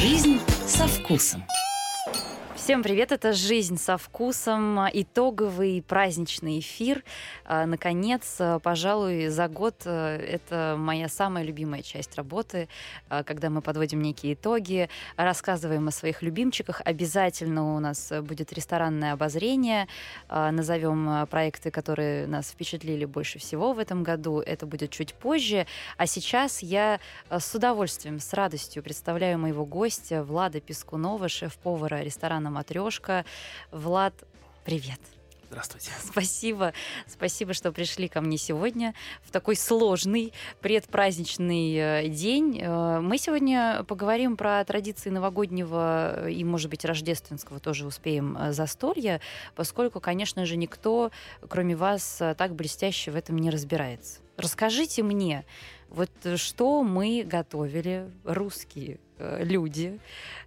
[0.00, 1.42] Жизнь со вкусом.
[2.68, 7.02] Всем привет, это «Жизнь со вкусом», итоговый праздничный эфир.
[7.46, 12.68] А, наконец, а, пожалуй, за год а, это моя самая любимая часть работы,
[13.08, 16.82] когда мы подводим некие итоги, рассказываем о своих любимчиках.
[16.84, 19.88] Обязательно у нас будет ресторанное обозрение,
[20.28, 24.40] назовем проекты, которые нас впечатлили больше всего в этом году.
[24.40, 25.66] Это будет чуть позже.
[25.96, 33.24] А сейчас я с удовольствием, с радостью представляю моего гостя Влада Пескунова, шеф-повара ресторана матрешка.
[33.70, 34.14] Влад,
[34.64, 34.98] привет.
[35.48, 35.92] Здравствуйте.
[36.04, 36.72] Спасибо.
[37.06, 42.60] Спасибо, что пришли ко мне сегодня в такой сложный предпраздничный э, день.
[42.60, 49.20] Э, мы сегодня поговорим про традиции новогоднего и, может быть, рождественского тоже успеем э, застолья,
[49.54, 51.12] поскольку, конечно же, никто,
[51.48, 54.18] кроме вас, так блестяще в этом не разбирается.
[54.36, 55.44] Расскажите мне,
[55.88, 59.98] вот что мы готовили, русские Э, люди.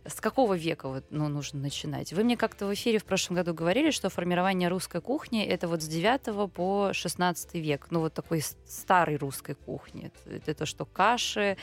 [0.06, 2.14] С какого века вот, ну, нужно начинать?
[2.14, 5.82] Вы мне как-то в эфире в прошлом году говорили, что формирование русской кухни это вот
[5.82, 7.88] с 9 по 16 век.
[7.90, 10.12] Ну, вот такой старой русской кухни.
[10.26, 11.58] Это то, что каши,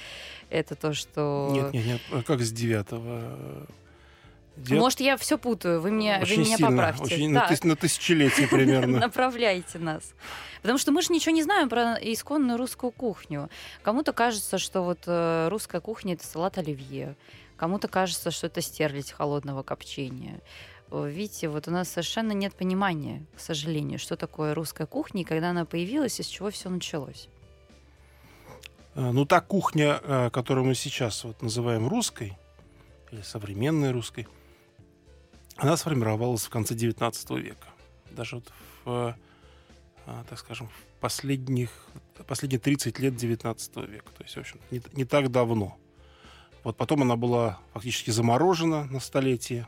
[0.51, 1.51] это то, что...
[1.53, 2.01] Нет, нет, нет.
[2.13, 3.67] А как с 9
[4.59, 4.79] Дед...
[4.79, 7.05] Может, я все путаю, вы, мне, очень вы меня сильно, поправьте.
[7.05, 8.99] Очень, на, тыс, на тысячелетие примерно.
[8.99, 10.15] Направляйте нас.
[10.63, 13.51] Потому что мы же ничего не знаем про исконную русскую кухню.
[13.83, 17.15] Кому-то кажется, что вот э, русская кухня это салат оливье.
[17.57, 20.41] Кому-то кажется, что это стерлядь холодного копчения.
[20.91, 25.51] Видите, вот у нас совершенно нет понимания, к сожалению, что такое русская кухня и когда
[25.51, 27.29] она появилась, из чего все началось.
[28.95, 32.37] А, ну, та кухня, э, которую мы сейчас вот называем русской,
[33.13, 34.27] или современной русской,
[35.59, 37.69] она сформировалась в конце XIX века.
[38.13, 38.53] Даже вот
[38.85, 39.17] в,
[40.07, 41.71] а, так скажем, в последних,
[42.27, 44.11] последние 30 лет XIX века.
[44.17, 45.77] То есть, в общем, не, не так давно.
[46.63, 49.67] Вот потом она была фактически заморожена на столетие.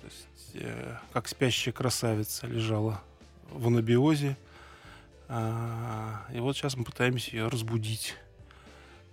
[0.00, 3.02] То есть, э, как спящая красавица лежала
[3.50, 4.36] в анабиозе.
[5.28, 8.14] А, и вот сейчас мы пытаемся ее разбудить,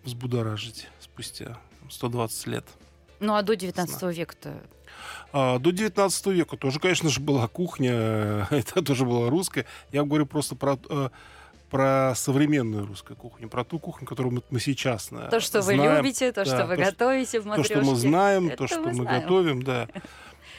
[0.04, 1.58] взбудоражить спустя
[1.90, 2.66] 120 лет.
[3.20, 4.54] Ну а до 19 века-то?
[5.32, 9.66] А, до 19 века тоже, конечно же, была кухня, это тоже была русская.
[9.92, 11.10] Я говорю просто про э,
[11.70, 15.82] про современную русскую кухню, про ту кухню, которую мы, мы сейчас э, То, что знаем.
[15.82, 17.76] вы любите, то, да, что вы то, готовите в матрешке.
[17.76, 19.22] То, что мы знаем, это то, что мы, знаем.
[19.22, 19.88] готовим, да.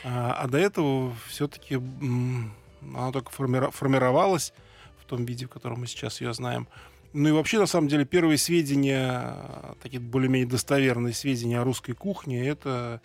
[0.02, 4.54] А, а до этого все-таки она только формировалась
[4.98, 6.68] в том виде, в котором мы сейчас ее знаем.
[7.12, 9.34] Ну и вообще, на самом деле, первые сведения,
[9.82, 13.02] такие более-менее достоверные сведения о русской кухне, это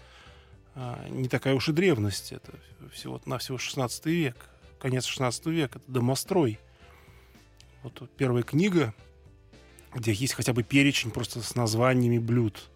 [0.75, 2.31] а, не такая уж и древность.
[2.31, 2.53] Это
[2.91, 4.35] всего на всего 16 век,
[4.79, 5.79] конец 16 века.
[5.79, 6.59] Это домострой.
[7.81, 8.93] Вот первая книга,
[9.93, 12.69] где есть хотя бы перечень просто с названиями блюд.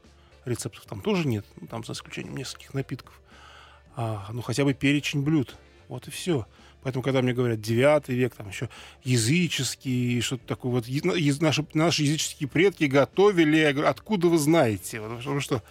[0.46, 3.22] Рецептов там тоже нет, ну, там за исключением нескольких напитков.
[3.96, 5.58] А, ну хотя бы перечень блюд.
[5.90, 6.48] Вот и все.
[6.82, 8.70] Поэтому, когда мне говорят 9 век, там еще
[9.04, 10.86] языческий, что-то такое, вот
[11.42, 15.02] наши, наши языческие предки готовили, я говорю, откуда вы знаете?
[15.02, 15.62] Потому что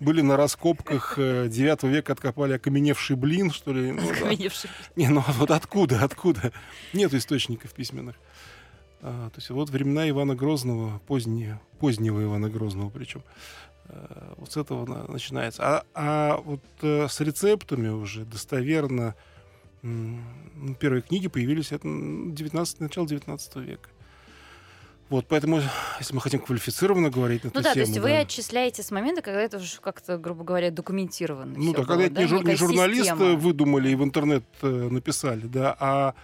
[0.00, 3.92] были на раскопках 9 э, века, откопали окаменевший блин, что ли.
[3.92, 4.70] Ну, окаменевший.
[4.70, 5.02] Да.
[5.02, 6.52] Не, ну а вот откуда, откуда?
[6.92, 8.16] Нет источников письменных.
[9.00, 13.22] А, то есть вот времена Ивана Грозного, поздние, позднего Ивана Грозного причем,
[13.88, 15.62] а, вот с этого начинается.
[15.62, 19.14] А, а вот а, с рецептами уже достоверно
[20.80, 23.88] первые книги появились это 19, начало 19 века.
[25.08, 25.60] Вот, поэтому,
[26.00, 27.86] если мы хотим квалифицированно говорить на ну эту да, тему...
[27.86, 31.54] то есть вы отчисляете с момента, когда это уже как-то, грубо говоря, документировано.
[31.56, 35.46] Ну да, было, когда это не, жур, не журналисты выдумали и в интернет э, написали,
[35.46, 36.14] да, а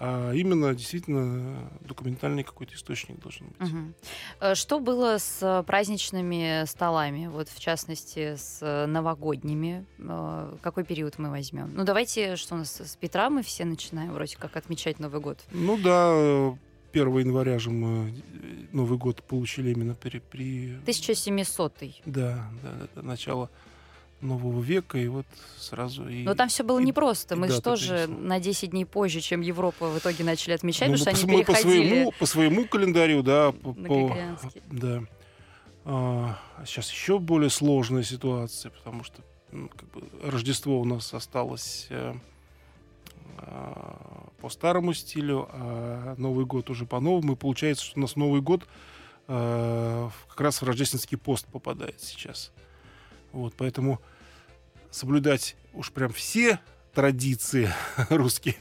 [0.00, 3.68] а именно действительно документальный какой-то источник должен быть.
[3.68, 4.54] Угу.
[4.54, 9.84] Что было с праздничными столами, вот в частности с новогодними?
[9.98, 11.72] Э, какой период мы возьмем?
[11.74, 15.40] Ну давайте, что у нас с Петра мы все начинаем вроде как отмечать Новый год.
[15.50, 16.56] Ну да,
[16.92, 18.14] 1 января же мы
[18.72, 20.20] Новый год получили именно при...
[20.20, 20.76] при...
[20.82, 21.74] 1700
[22.06, 23.50] Да, да, это начало
[24.20, 25.26] нового века, и вот
[25.58, 26.08] сразу...
[26.08, 27.36] И, Но там все было непросто.
[27.36, 31.16] Мы же тоже на 10 дней позже, чем Европа в итоге начали отмечать, ну, потому
[31.16, 31.62] что они переходили...
[31.62, 33.52] По своему, по своему календарю, да.
[33.52, 34.38] По, по,
[34.70, 35.02] да.
[35.84, 39.22] А, сейчас еще более сложная ситуация, потому что
[39.52, 42.14] ну, как бы, Рождество у нас осталось э,
[43.38, 47.32] а, по старому стилю, а Новый год уже по-новому.
[47.32, 48.66] И получается, что у нас Новый год
[49.28, 52.52] э, как раз в рождественский пост попадает сейчас.
[53.32, 54.00] Вот, поэтому
[54.90, 56.60] соблюдать уж прям все
[56.94, 57.70] традиции
[58.10, 58.56] русские,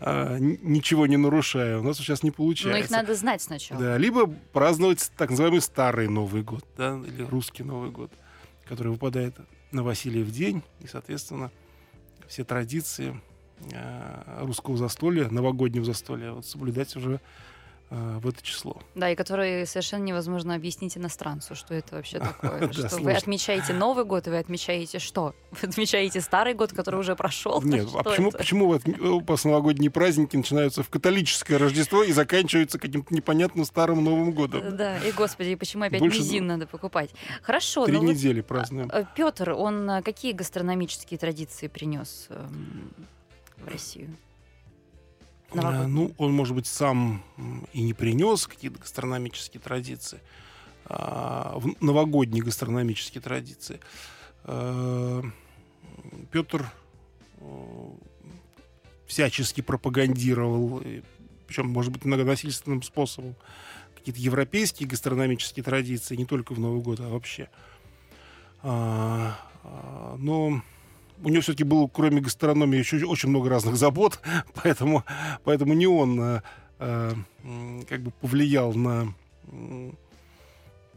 [0.00, 2.78] а, ничего не нарушая, у нас сейчас не получается.
[2.78, 3.80] Но их надо знать сначала.
[3.80, 8.10] Да, либо праздновать так называемый старый Новый год, да, или русский Новый год.
[8.66, 9.34] который выпадает
[9.72, 10.62] на Васильев день.
[10.80, 11.50] И, соответственно,
[12.28, 13.20] все традиции
[13.72, 17.20] э, русского застолья, новогоднего застолья, вот соблюдать уже
[17.90, 18.80] в это число.
[18.94, 22.72] Да, и которые совершенно невозможно объяснить иностранцу, что это вообще такое.
[22.72, 25.34] Что вы отмечаете Новый год, и вы отмечаете что?
[25.50, 27.60] Вы отмечаете Старый год, который уже прошел?
[27.64, 33.12] Нет, а почему, почему у вас новогодние праздники начинаются в католическое Рождество и заканчиваются каким-то
[33.12, 34.76] непонятным Старым Новым годом?
[34.76, 37.10] Да, и, господи, почему опять мизин надо покупать?
[37.42, 37.86] Хорошо.
[37.86, 38.88] Три недели празднуем.
[38.92, 42.92] Э, Петр, он какие гастрономические традиции принес эм,
[43.56, 44.16] в Россию?
[45.54, 45.92] Новогодний.
[45.92, 47.22] Ну, он, может быть, сам
[47.72, 50.20] и не принес какие-то гастрономические традиции,
[50.84, 53.80] а, новогодние гастрономические традиции.
[54.44, 55.22] А,
[56.30, 56.70] Петр
[59.06, 60.82] всячески пропагандировал,
[61.46, 63.34] причем, может быть, многонасильственным способом,
[63.96, 67.48] какие-то европейские гастрономические традиции, не только в Новый год, а вообще.
[68.62, 69.36] А,
[70.18, 70.62] но
[71.22, 74.20] у него все-таки было, кроме гастрономии, еще очень много разных забот,
[74.62, 75.04] поэтому,
[75.44, 76.42] поэтому не он э,
[76.78, 77.12] э,
[77.88, 79.14] как бы повлиял на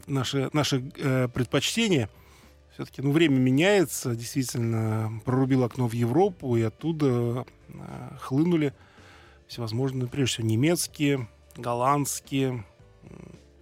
[0.06, 2.08] наши, наши э, предпочтения.
[2.74, 8.74] Все-таки ну, время меняется, действительно, прорубил окно в Европу, и оттуда э, хлынули
[9.46, 12.64] всевозможные, прежде всего, немецкие, голландские,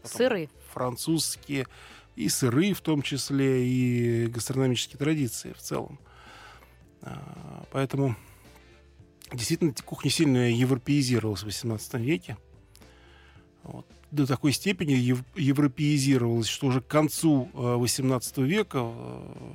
[0.03, 1.67] сыры, французские,
[2.17, 5.99] и сыры в том числе, и гастрономические традиции в целом.
[7.03, 8.17] А, поэтому
[9.33, 12.37] действительно кухня сильно европеизировалась в XVIII веке.
[13.63, 13.87] Вот.
[14.11, 19.55] До такой степени европеизировалась, что уже к концу XVIII века, э,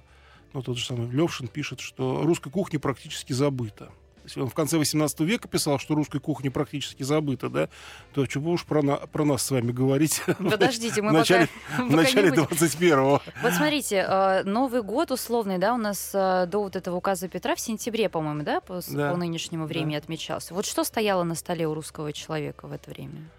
[0.53, 3.91] ну, тот же самый Левшин пишет, что русская кухня практически забыта.
[4.35, 7.69] Он в конце 18 века писал, что русская кухня практически забыта, да,
[8.13, 11.83] то чего уж про, на, про нас с вами говорить Подождите, мы в начале, пока,
[11.85, 13.21] в начале 21-го.
[13.41, 17.55] Вот смотрите, э, Новый год условный, да, у нас э, до вот этого указа Петра
[17.55, 19.11] в сентябре, по-моему, да, по, да.
[19.11, 19.99] по нынешнему времени да.
[19.99, 20.53] отмечался.
[20.53, 23.29] Вот что стояло на столе у русского человека в это время?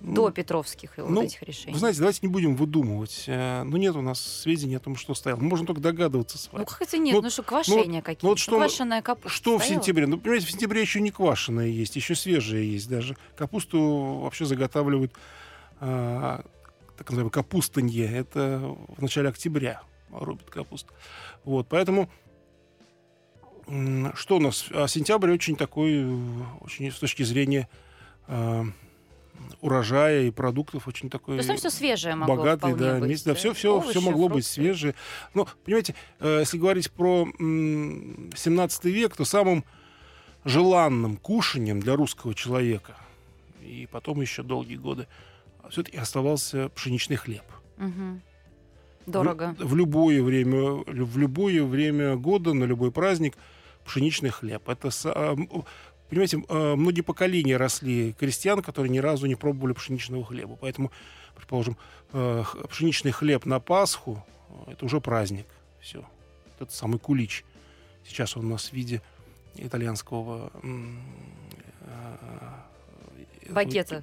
[0.00, 1.72] До Петровских ну, вот этих решений.
[1.72, 3.24] Вы знаете, давайте не будем выдумывать.
[3.26, 5.40] Э, ну, нет у нас сведений о том, что стояло.
[5.40, 6.62] Мы можем только догадываться с вами.
[6.62, 7.14] Ну, как это нет?
[7.14, 8.26] Ну, ну что, квашения ну, какие-то?
[8.26, 9.60] Ну, вот что, Квашеная капуста Что стояла?
[9.60, 10.06] в сентябре?
[10.06, 13.16] Ну, понимаете, в сентябре еще не квашеная есть, еще свежая есть даже.
[13.36, 15.12] Капусту вообще заготавливают,
[15.80, 16.44] а,
[16.96, 18.06] так называемое капустанье.
[18.06, 20.92] Это в начале октября рубят капусту.
[21.44, 22.10] Вот, поэтому
[24.14, 24.66] что у нас?
[24.70, 26.06] А сентябрь очень такой,
[26.60, 27.68] очень с точки зрения
[28.28, 28.66] а,
[29.60, 33.34] урожая и продуктов очень такой То есть там все свежее могло богатый, да, быть, да,
[33.34, 34.34] все, все, Овощи, все могло фрукты.
[34.36, 34.94] быть свежее.
[35.34, 39.64] Но, понимаете, э, если говорить про 17 век, то самым
[40.44, 42.96] желанным кушанием для русского человека
[43.66, 45.06] и потом еще долгие годы
[45.70, 47.44] все-таки оставался пшеничный хлеб.
[47.78, 48.20] Угу.
[49.06, 49.54] Дорого.
[49.58, 53.36] В, в любое время, в любое время года, на любой праздник
[53.84, 54.68] пшеничный хлеб.
[54.68, 54.90] Это
[56.08, 60.56] Понимаете, э, многие поколения росли крестьян, которые ни разу не пробовали пшеничного хлеба.
[60.60, 60.92] Поэтому,
[61.34, 61.76] предположим,
[62.12, 64.24] э, пшеничный хлеб на Пасху
[64.66, 65.46] э,– это уже праздник.
[65.80, 66.04] Все.
[66.60, 67.44] Это самый кулич.
[68.06, 69.02] Сейчас он у нас в виде
[69.56, 70.52] итальянского
[73.50, 74.02] Багета.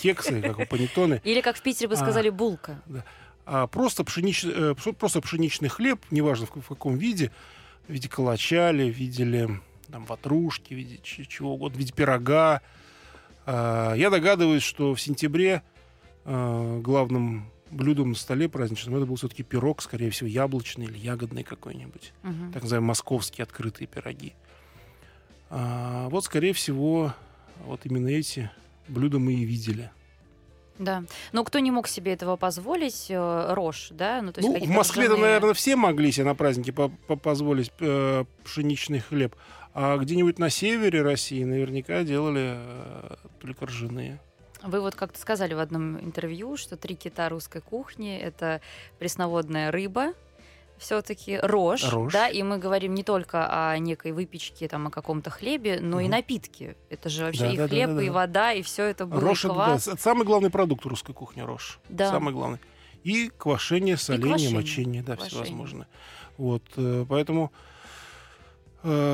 [0.00, 1.20] Кексы, как у панеттоны.
[1.24, 2.82] Или, как в Питере бы а, сказали, булка.
[2.86, 3.04] Да.
[3.44, 7.30] А просто, пшеничный, просто пшеничный хлеб, неважно в, в каком виде,
[7.86, 12.60] в виде калача ли, видели там, ватрушки, в виде чего угодно, в виде пирога.
[13.46, 15.62] А, я догадываюсь, что в сентябре
[16.24, 21.42] а, главным блюдом на столе праздничным это был все-таки пирог, скорее всего, яблочный или ягодный
[21.42, 22.12] какой-нибудь.
[22.24, 22.52] Угу.
[22.52, 24.34] Так называемые московские открытые пироги.
[25.50, 27.14] А, вот, скорее всего,
[27.64, 28.50] вот именно эти
[28.88, 29.90] блюда мы и видели.
[30.78, 31.04] Да.
[31.32, 34.22] Но кто не мог себе этого позволить, э, рожь, да?
[34.22, 35.26] Ну, то есть ну в Москве-то, ржаные...
[35.26, 39.34] наверное, все могли себе на празднике по -по позволить э, пшеничный хлеб.
[39.80, 44.18] А где-нибудь на севере России наверняка делали э, только ржаные.
[44.64, 48.60] Вы вот как-то сказали в одном интервью, что три кита русской кухни— это
[48.98, 50.14] пресноводная рыба,
[50.78, 55.30] все-таки рожь, рожь, да, и мы говорим не только о некой выпечке, там, о каком-то
[55.30, 56.06] хлебе, но угу.
[56.06, 56.76] и напитки.
[56.90, 59.20] Это же вообще да, и да, хлеб, да, да, и вода, и все это было.
[59.20, 61.78] Рожь это, да, самый главный продукт русской кухни, рожь.
[61.88, 62.10] Да.
[62.10, 62.58] Самый главный.
[63.04, 64.56] И квашение, соление, и квашение.
[64.56, 65.44] мочение, да, квашение.
[65.44, 65.88] всевозможное.
[66.36, 67.52] Вот, э, поэтому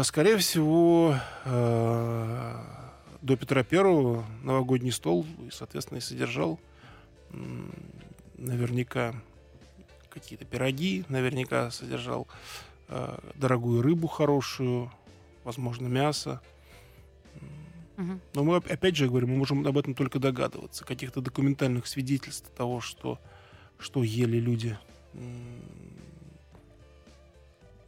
[0.04, 2.54] скорее всего, э,
[3.22, 6.60] до Петра Первого новогодний стол, соответственно, и содержал
[8.36, 9.14] наверняка
[10.10, 12.28] какие-то пироги, наверняка содержал
[12.88, 14.92] э, дорогую рыбу хорошую,
[15.42, 16.40] возможно, мясо.
[17.96, 20.84] Но мы, опять же, говорим, мы можем об этом только догадываться.
[20.84, 23.20] Каких-то документальных свидетельств того, что,
[23.78, 24.76] что ели люди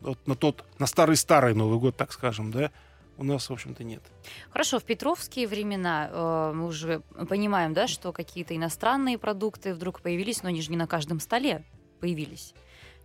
[0.01, 2.71] вот на тот, на старый-старый Новый год, так скажем, да,
[3.19, 4.03] у нас, в общем-то, нет.
[4.51, 10.43] Хорошо, в петровские времена э, мы уже понимаем, да, что какие-то иностранные продукты вдруг появились,
[10.43, 11.65] но они же не на каждом столе
[12.01, 12.55] появились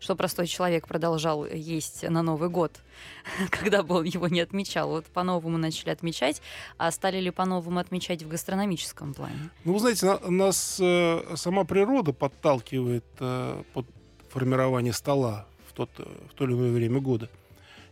[0.01, 2.79] что простой человек продолжал есть на Новый год,
[3.51, 4.89] когда бы он его не отмечал.
[4.89, 6.41] Вот по-новому начали отмечать,
[6.77, 9.51] а стали ли по-новому отмечать в гастрономическом плане?
[9.63, 13.85] Ну, вы знаете, на, нас э, сама природа подталкивает э, под
[14.29, 17.29] формирование стола в, тот, э, в то или иное время года.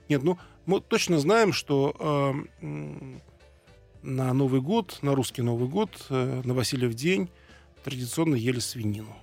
[0.09, 1.95] Нет, ну, мы точно знаем, что
[2.61, 3.15] э,
[4.01, 7.29] на Новый год, на русский Новый год, э, на Васильев день
[7.83, 9.15] традиционно ели свинину.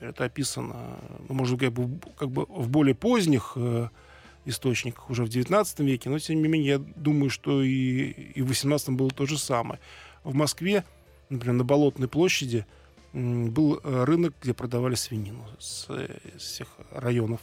[0.00, 1.72] Это описано, ну, может быть,
[2.16, 3.88] как бы, в более поздних э,
[4.46, 8.50] источниках, уже в XIX веке, но, тем не менее, я думаю, что и, и в
[8.50, 9.78] XVIII было то же самое.
[10.24, 10.84] В Москве,
[11.28, 12.64] например, на Болотной площади
[13.12, 17.40] был э, рынок, где продавали свинину с, э, с всех районов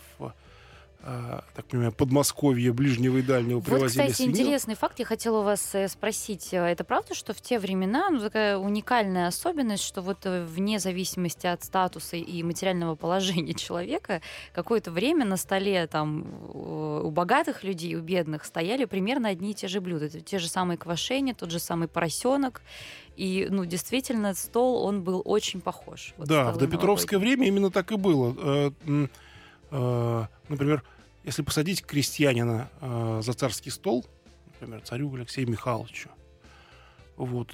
[1.02, 4.38] так понимаю, Подмосковье, ближнего и дальнего вот, привозили кстати, свинину.
[4.38, 5.00] интересный факт.
[5.00, 6.54] Я хотела у вас э, спросить.
[6.54, 10.80] Э, это правда, что в те времена ну, такая уникальная особенность, что вот э, вне
[10.80, 14.22] зависимости от статуса и материального положения человека,
[14.54, 19.68] какое-то время на столе там у богатых людей, у бедных стояли примерно одни и те
[19.68, 20.10] же блюда.
[20.10, 22.62] Те же самые квашения, тот же самый поросенок.
[23.16, 26.14] И, ну, действительно, стол, он был очень похож.
[26.18, 28.74] Вот да, в допетровское время именно так и было
[29.72, 30.84] например,
[31.28, 34.06] если посадить крестьянина э, за царский стол,
[34.54, 36.10] например, царю Алексею Михайловичу,
[37.18, 37.54] вот,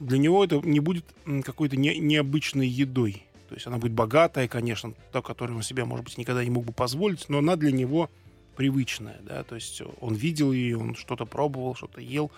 [0.00, 1.04] для него это не будет
[1.44, 3.24] какой-то не, необычной едой.
[3.50, 6.64] То есть она будет богатая, конечно, та, которую он себе, может быть, никогда не мог
[6.64, 8.08] бы позволить, но она для него
[8.56, 12.30] привычная, да, то есть он видел ее, он что-то пробовал, что-то ел.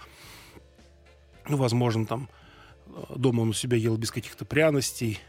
[1.49, 2.29] Ну, возможно, там
[2.89, 5.21] э, дома он у себя ел без каких-то пряностей,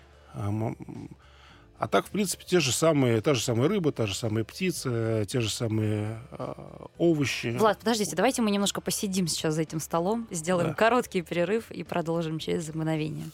[1.77, 5.25] а, так, в принципе, те же самые, та же самая рыба, та же самая птица,
[5.27, 6.53] те же самые э,
[6.97, 7.55] овощи.
[7.57, 10.73] Влад, подождите, давайте мы немножко посидим сейчас за этим столом, сделаем да.
[10.75, 13.25] короткий перерыв и продолжим через мгновение.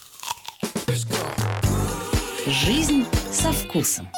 [2.47, 4.09] Жизнь со вкусом.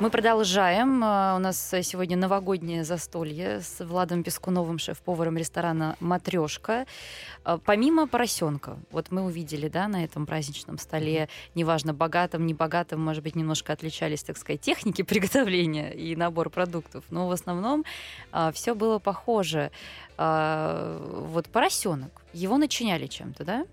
[0.00, 1.04] Мы продолжаем.
[1.04, 6.86] А, у нас сегодня новогоднее застолье с Владом Пескуновым, шеф-поваром ресторана «Матрешка».
[7.44, 12.98] А, помимо поросенка, вот мы увидели, да, на этом праздничном столе, неважно, богатым, не богатым,
[13.04, 17.84] может быть, немножко отличались, так сказать, техники приготовления и набор продуктов, но в основном
[18.32, 19.70] а, все было похоже.
[20.16, 23.66] Вот поросенок, его начиняли чем-то, да?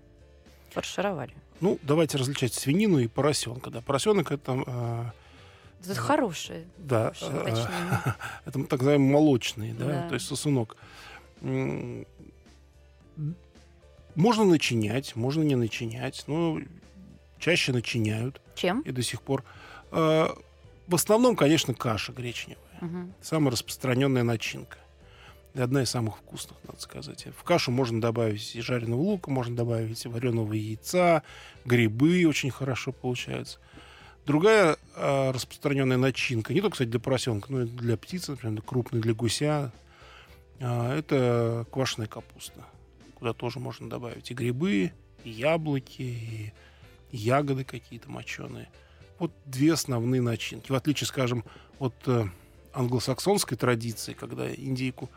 [0.72, 1.32] Фаршировали.
[1.60, 3.70] Ну, давайте различать свинину и поросенка.
[3.70, 3.80] Да.
[3.80, 5.12] Поросенок это
[5.84, 6.66] это хорошие.
[6.78, 7.12] Да.
[8.44, 10.76] Это так называемый молочный, да, то есть сосунок.
[14.14, 16.58] Можно начинять, можно не начинять, но
[17.38, 18.40] чаще начиняют.
[18.56, 18.80] Чем?
[18.80, 19.44] И до сих пор.
[19.92, 20.36] А,
[20.88, 22.58] в основном, конечно, каша гречневая.
[22.80, 23.12] Угу.
[23.22, 24.78] Самая распространенная начинка.
[25.54, 27.26] И одна из самых вкусных, надо сказать.
[27.36, 31.22] В кашу можно добавить и жареного лука, можно добавить и вареного яйца,
[31.64, 33.58] грибы очень хорошо получаются.
[34.28, 39.00] Другая э, распространенная начинка, не только, кстати, для поросенка, но и для птицы, например, крупной,
[39.00, 39.72] для гуся,
[40.58, 42.62] э, это квашеная капуста,
[43.14, 44.92] куда тоже можно добавить и грибы,
[45.24, 46.52] и яблоки, и
[47.10, 48.68] ягоды какие-то моченые.
[49.18, 50.70] Вот две основные начинки.
[50.70, 51.42] В отличие, скажем,
[51.78, 52.26] от э,
[52.74, 55.08] англосаксонской традиции, когда индейку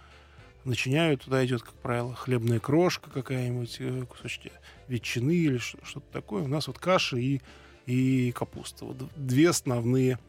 [0.63, 4.53] начиняют, туда идет, как правило, хлебная крошка какая-нибудь, э, кусочки
[4.87, 6.43] ветчины или что-то такое.
[6.43, 7.41] У нас вот каша и
[7.85, 8.85] и капуста.
[8.85, 10.19] Вот две основные,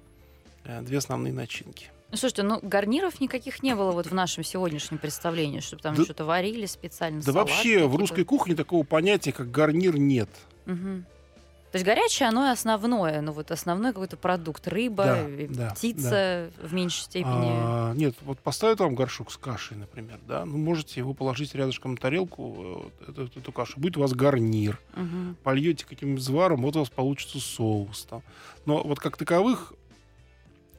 [0.65, 1.91] э, две основные начинки.
[2.11, 6.05] Ну, слушайте, ну гарниров никаких не было вот в нашем сегодняшнем представлении, чтобы там да,
[6.05, 7.23] что-то варили специально.
[7.23, 10.29] Да вообще в русской кухне такого понятия, как гарнир, нет.
[10.67, 11.05] Угу.
[11.73, 16.69] То есть горячее, оно основное, ну вот основной какой-то продукт, рыба, да, да, птица да.
[16.69, 17.51] в меньшей степени.
[17.51, 21.93] А, нет, вот поставить вам горшок с кашей, например, да, ну можете его положить рядышком
[21.93, 25.35] на тарелку, э, эту, эту кашу, будет у вас гарнир, угу.
[25.43, 28.23] польете каким-нибудь зваром, вот у вас получится соус там.
[28.67, 29.73] Но вот как таковых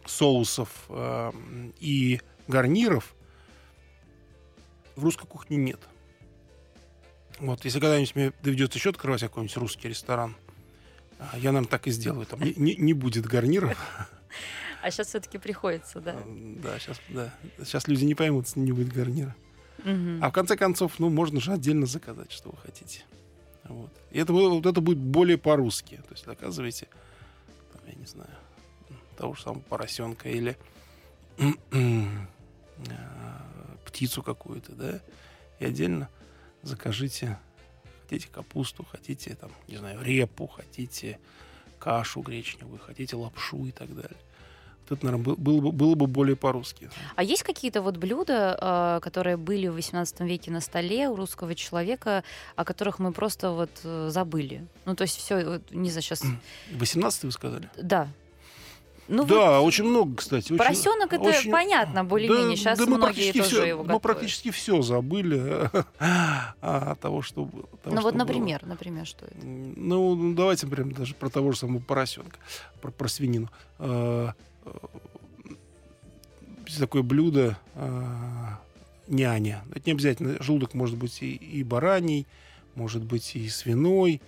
[0.06, 1.32] соусов э,
[1.80, 3.16] и гарниров
[4.96, 5.80] в русской кухне нет.
[7.40, 10.36] Вот, если когда-нибудь мне доведется еще открывать какой-нибудь русский ресторан,
[11.34, 12.26] я, нам так и сделаю.
[12.26, 13.78] Там не, не, не будет гарниров.
[14.82, 16.16] А сейчас все-таки приходится, да?
[16.26, 17.34] Да, сейчас, да.
[17.60, 19.36] Сейчас люди не поймут, не будет гарнира.
[19.80, 20.20] Угу.
[20.22, 23.04] А в конце концов, ну, можно же отдельно заказать, что вы хотите.
[23.64, 23.92] Вот.
[24.12, 26.02] И это, вот это будет более по-русски.
[26.08, 26.88] То есть заказывайте,
[27.72, 28.30] там, я не знаю,
[29.18, 30.58] того же самого поросенка или
[31.38, 31.56] а,
[33.86, 35.02] птицу какую-то, да,
[35.60, 36.10] и отдельно
[36.62, 37.40] закажите
[38.14, 41.18] хотите капусту, хотите, там, не знаю, репу, хотите
[41.80, 44.18] кашу гречневую, хотите лапшу и так далее.
[44.90, 46.90] это, наверное, было бы, было бы более по-русски.
[47.16, 51.56] А есть какие-то вот блюда, а, которые были в XVIII веке на столе у русского
[51.56, 52.24] человека,
[52.56, 54.68] о которых мы просто вот э, забыли?
[54.86, 56.24] Ну, то есть все, не знаю, сейчас...
[56.72, 57.70] 18 вы сказали?
[57.78, 58.08] Да.
[59.08, 60.56] Ну, да, вот очень много, кстати.
[60.56, 61.52] Поросенок очень, это очень...
[61.52, 62.52] понятно, более-менее.
[62.52, 63.94] Да, Сейчас да многие тоже все, его готовят.
[63.94, 65.70] Мы практически все забыли
[66.62, 67.66] от того, что было.
[67.86, 68.70] Ну вот, например, было.
[68.70, 69.46] например, что это?
[69.46, 72.38] Ну, давайте, например, даже про того же самого поросенка,
[72.82, 73.50] про, про свинину.
[73.80, 74.34] А,
[76.80, 78.60] такое блюдо а,
[79.08, 79.64] няня.
[79.72, 80.42] Это не обязательно.
[80.42, 82.26] Желудок может быть и, и бараний,
[82.76, 84.22] может быть и свиной,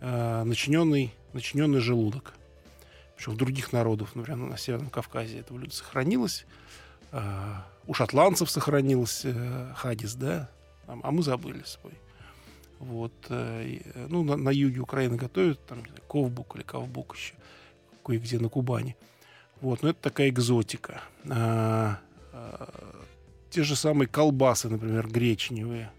[0.00, 2.34] а, начиненный, начиненный желудок
[3.20, 6.46] причем в других народов, например, на Северном Кавказе это блюдо сохранилось.
[7.12, 10.48] А, у шотландцев сохранилось э, хадис, да,
[10.86, 11.92] а, а мы забыли свой.
[12.78, 17.34] Вот, э, ну, на, на юге Украины готовят, там, ковбук или ковбук еще,
[18.02, 18.96] кое-где на Кубани.
[19.60, 21.02] Вот, но это такая экзотика.
[21.28, 21.98] А,
[22.32, 23.04] а,
[23.50, 25.90] те же самые колбасы, например, гречневые.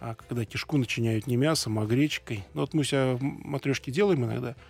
[0.00, 2.44] А когда кишку начиняют не мясом, а гречкой.
[2.52, 4.54] Ну, вот мы себя матрешки делаем иногда–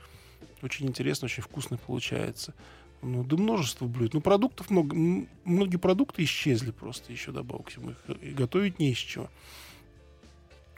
[0.65, 2.55] очень интересно, очень вкусно получается.
[3.03, 4.15] Ну, да множество блюд.
[4.15, 4.97] Ну, продуктов много.
[5.45, 7.91] Многие продукты исчезли просто еще добавок к всему.
[7.91, 9.29] Их и готовить не из чего.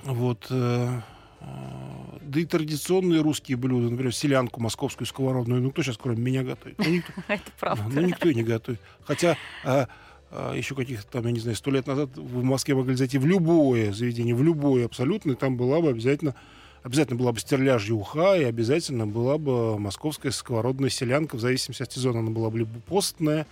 [0.02, 0.48] Вот.
[0.50, 1.00] Э,
[1.40, 6.42] э, да и традиционные русские блюда, например, селянку московскую сковородную, ну кто сейчас кроме меня
[6.42, 6.78] готовит?
[6.78, 7.84] Ну, никто, Это правда.
[7.88, 8.80] Ну, никто и не готовит.
[9.04, 9.88] Хотя а,
[10.30, 13.26] а, еще каких-то там, я не знаю, сто лет назад в Москве могли зайти в
[13.26, 16.34] любое заведение, в любое абсолютно, и там была бы обязательно
[16.86, 21.92] обязательно была бы стерляжья уха, и обязательно была бы московская сковородная селянка, в зависимости от
[21.92, 23.46] сезона она была бы либо постная,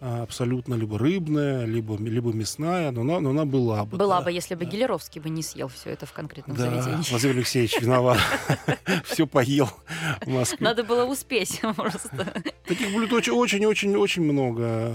[0.00, 3.96] а, абсолютно либо рыбная, либо, либо мясная, но она, но она была бы.
[3.96, 4.70] Была да, бы, если бы да.
[4.70, 7.10] Гелеровский бы не съел все это в конкретном да, заведении.
[7.10, 8.20] Владимир Алексеевич виноват.
[9.04, 9.68] Все поел
[10.20, 10.58] в Москве.
[10.60, 12.42] Надо было успеть просто.
[12.66, 14.94] Таких блюд очень-очень-очень много.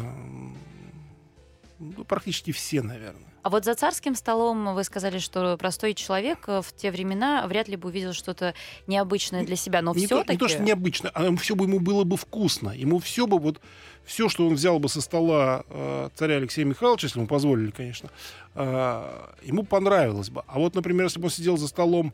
[1.80, 3.29] Ну, практически все, наверное.
[3.42, 7.76] А вот за царским столом вы сказали, что простой человек в те времена вряд ли
[7.76, 8.54] бы увидел что-то
[8.88, 10.26] необычное для себя, но не все-таки...
[10.26, 12.70] То, не то, что необычно, а все бы ему было бы вкусно.
[12.72, 13.62] Ему все бы вот
[14.10, 18.10] все, что он взял бы со стола э, царя Алексея Михайловича, если ему позволили, конечно,
[18.56, 20.44] э, ему понравилось бы.
[20.48, 22.14] А вот, например, если бы он сидел за столом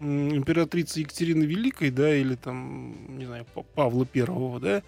[0.00, 4.82] э, императрицы Екатерины Великой, да, или там, не знаю, Павла Первого, да,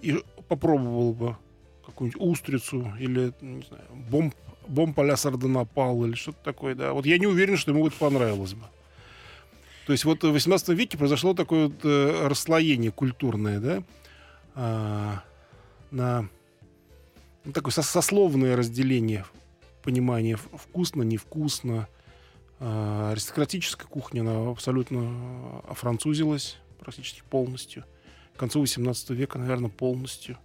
[0.00, 1.36] и попробовал бы
[1.84, 4.34] какую-нибудь устрицу или, не знаю, бомб
[4.68, 6.92] бомб а сардонапал или что-то такое, да.
[6.92, 8.64] Вот я не уверен, что ему это понравилось бы.
[9.86, 13.82] То есть вот в 18 веке произошло такое вот э, расслоение культурное, да,
[14.54, 15.22] а,
[15.90, 16.28] на
[17.44, 19.24] ну, такое сословное разделение
[19.82, 21.88] понимание вкусно, невкусно.
[22.60, 27.84] А, аристократическая кухня, она абсолютно офранцузилась практически полностью.
[28.34, 30.36] К концу 18 века, наверное, полностью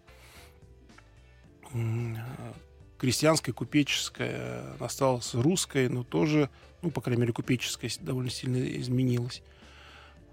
[3.04, 6.50] крестьянская, купеческая осталась русской, но тоже,
[6.82, 9.42] ну, по крайней мере, купеческая довольно сильно изменилась.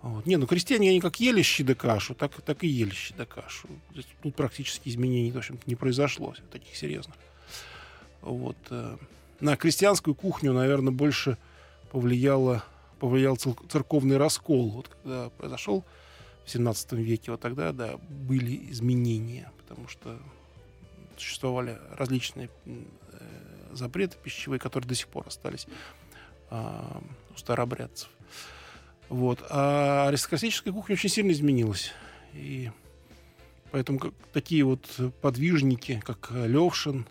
[0.02, 0.24] Вот.
[0.24, 3.26] Не, ну крестьяне, они как ели щи да кашу, так, так и ели щи да
[3.26, 3.66] кашу.
[4.22, 7.16] Тут практически изменений, в общем не произошло таких серьезных.
[8.22, 8.56] Вот.
[8.70, 8.96] Э,
[9.40, 11.38] на крестьянскую кухню, наверное, больше
[11.90, 12.62] повлияло,
[13.00, 14.70] повлиял церковный раскол.
[14.70, 15.84] Вот когда произошел
[16.44, 20.20] в 17 веке, вот тогда, да, были изменения, потому что
[21.20, 22.80] существовали различные э,
[23.72, 25.66] запреты пищевые, которые до сих пор остались
[26.50, 27.02] а,
[27.34, 28.08] у старообрядцев.
[29.08, 29.44] Вот.
[29.50, 31.92] А аристократическая кухня очень сильно изменилась.
[32.32, 32.70] И
[33.70, 34.84] поэтому как, такие вот
[35.20, 37.06] подвижники, как Левшин,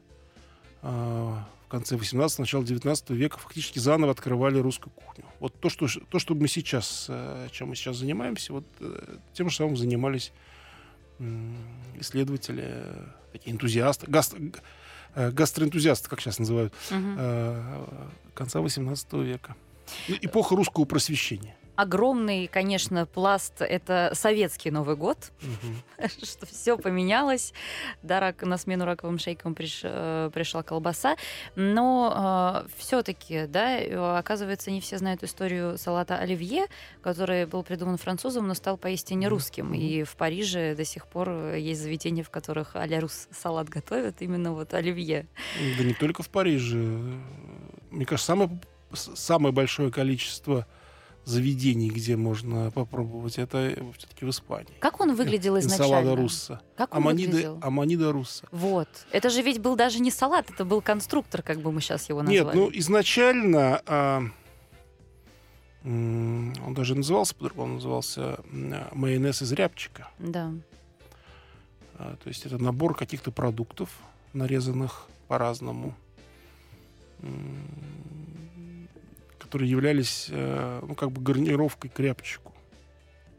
[0.82, 5.26] а, в конце 18 начала 19 века фактически заново открывали русскую кухню.
[5.40, 9.52] Вот то, что, то, что мы сейчас, э, чем мы сейчас занимаемся, вот э, тем
[9.52, 10.34] же самым занимались
[12.00, 12.82] исследователи
[13.32, 14.36] такие энтузиасты, гаст,
[15.16, 17.90] э, гастроэнтузиасты, как сейчас называют, угу.
[18.34, 19.56] конца 18 века.
[20.08, 26.08] Эпоха русского просвещения огромный, конечно, пласт— это советский Новый год, угу.
[26.26, 27.54] что все поменялось.
[28.04, 31.16] Да, рак, на смену раковым шейкам приш, э, пришла колбаса.
[31.56, 36.66] Но э, все-таки, да, оказывается, не все знают историю салата оливье,
[37.02, 39.74] который был придуман французом, но стал поистине русским.
[39.74, 44.52] И в Париже до сих пор есть заведения, в которых а-ля рус салат готовят, именно
[44.52, 45.28] вот оливье.
[45.78, 46.78] Да не только в Париже.
[47.90, 48.50] Мне кажется, самое,
[48.92, 50.68] самое большое количество
[51.30, 54.74] заведений, где можно попробовать, это все-таки в Испании.
[54.80, 55.88] Как он выглядел изначально?
[55.88, 56.62] Салада русса.
[56.76, 57.60] Как он Аманида, выглядел?
[57.62, 58.48] Аманида русса.
[58.52, 58.90] Вот.
[59.12, 62.22] Это же ведь был даже не салат, это был конструктор, как бы мы сейчас его
[62.22, 62.44] назвали.
[62.44, 64.24] Нет, ну изначально а,
[65.84, 68.40] он даже назывался по-другому, назывался
[68.94, 70.10] майонез из рябчика.
[70.20, 70.52] Да.
[71.96, 73.90] А, то есть это набор каких-то продуктов,
[74.34, 75.96] нарезанных по-разному,
[79.50, 82.54] которые являлись, э, ну, как бы гарнировкой к рябчику.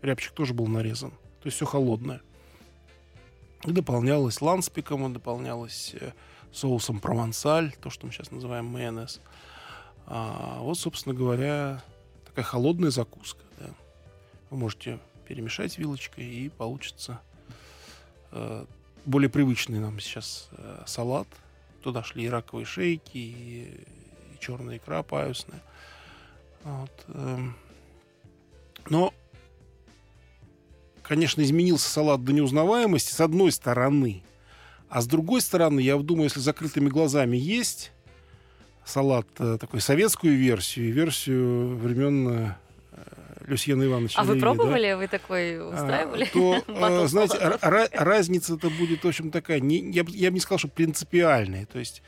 [0.03, 1.12] Рябчик тоже был нарезан.
[1.12, 2.20] То есть все холодное.
[3.64, 6.11] И дополнялось ланспиком, и дополнялось э,
[6.53, 9.20] соусом провансаль, то, что мы сейчас называем майонез.
[10.07, 11.81] А вот, собственно говоря,
[12.27, 13.44] такая холодная закуска.
[13.61, 13.66] Да.
[14.51, 17.20] Вы можете перемешать вилочкой, и получится
[18.33, 18.66] э,
[19.05, 21.29] более привычный нам сейчас э, салат.
[21.85, 23.87] Туда шли и раковые шейки, и,
[24.35, 25.62] и черная икра паюсная.
[26.64, 27.38] Вот, э,
[28.88, 29.14] но,
[31.03, 34.23] конечно, изменился салат до неузнаваемости с одной стороны.
[34.88, 37.92] А с другой стороны, я думаю, если закрытыми глазами есть
[38.85, 42.55] салат, э, такой советскую версию, версию времен э,
[43.46, 44.20] Люсьена Ивановича.
[44.20, 44.90] А вы пробовали?
[44.90, 44.96] Да?
[44.96, 46.25] Вы такой а, устраивали?
[46.68, 47.38] А, то, знаете,
[47.92, 51.66] разница-то будет, в общем, такая, не, я, я бы не сказал, что принципиальная.
[51.66, 52.03] То есть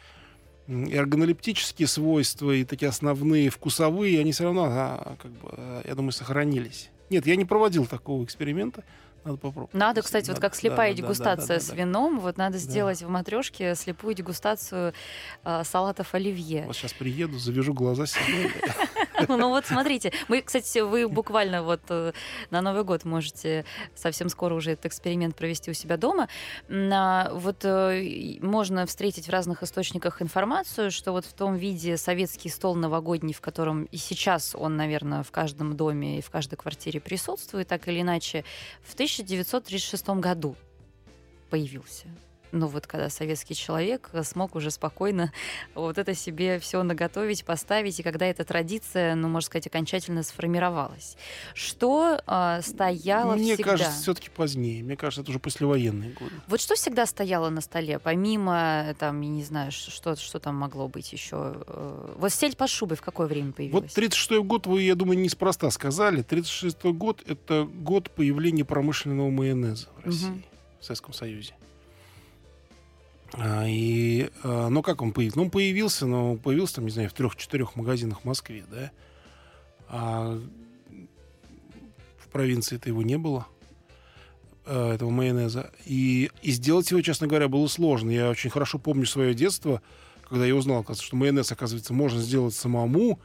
[0.68, 6.90] эргонолептические свойства и такие основные вкусовые, они все равно, а, как бы, я думаю, сохранились.
[7.11, 8.85] Нет, я не проводил такого эксперимента.
[9.25, 9.75] Надо попробовать.
[9.75, 12.59] Надо, кстати, надо, вот как слепая да, дегустация да, да, да, с вином, вот надо
[12.59, 13.07] сделать да.
[13.07, 14.94] в матрешке слепую дегустацию
[15.44, 16.64] э, салатов оливье.
[16.66, 18.51] Вот сейчас приеду, завяжу глаза себе.
[19.29, 22.12] Ну вот смотрите, мы, кстати, вы буквально вот э,
[22.51, 26.29] на Новый год можете совсем скоро уже этот эксперимент провести у себя дома.
[26.68, 32.75] Вот э, можно встретить в разных источниках информацию, что вот в том виде советский стол
[32.75, 37.68] новогодний, в котором и сейчас он, наверное, в каждом доме и в каждой квартире присутствует,
[37.68, 38.44] так или иначе,
[38.83, 40.57] в 1936 году
[41.51, 42.07] появился
[42.53, 45.33] ну вот когда советский человек смог уже спокойно
[45.75, 51.17] вот это себе все наготовить, поставить, и когда эта традиция, ну, можно сказать, окончательно сформировалась.
[51.55, 53.73] Что э, стояло Мне всегда?
[53.73, 54.83] кажется, все-таки позднее.
[54.83, 56.33] Мне кажется, это уже послевоенные годы.
[56.47, 60.88] Вот что всегда стояло на столе, помимо, там, я не знаю, что, что там могло
[60.88, 61.55] быть еще?
[61.67, 63.85] Э, вот стель под шубой в какое время появилась?
[63.85, 66.23] Вот 36 год вы, я думаю, неспроста сказали.
[66.23, 70.43] 36 год— это год появления промышленного майонеза в России, угу.
[70.81, 71.55] в Советском Союзе.
[73.35, 75.38] А, и, а, ну, как он появился?
[75.38, 78.90] Ну, он появился, но появился там, не знаю, в трех-четырех магазинах в Москве, да.
[79.88, 80.38] А
[82.18, 83.47] в провинции это его не было,
[84.66, 85.71] а, этого майонеза.
[85.87, 88.11] И, и сделать его, честно говоря, было сложно.
[88.11, 89.81] Я очень хорошо помню свое детство,
[90.29, 93.18] когда я узнал, что майонез, оказывается, можно сделать самому.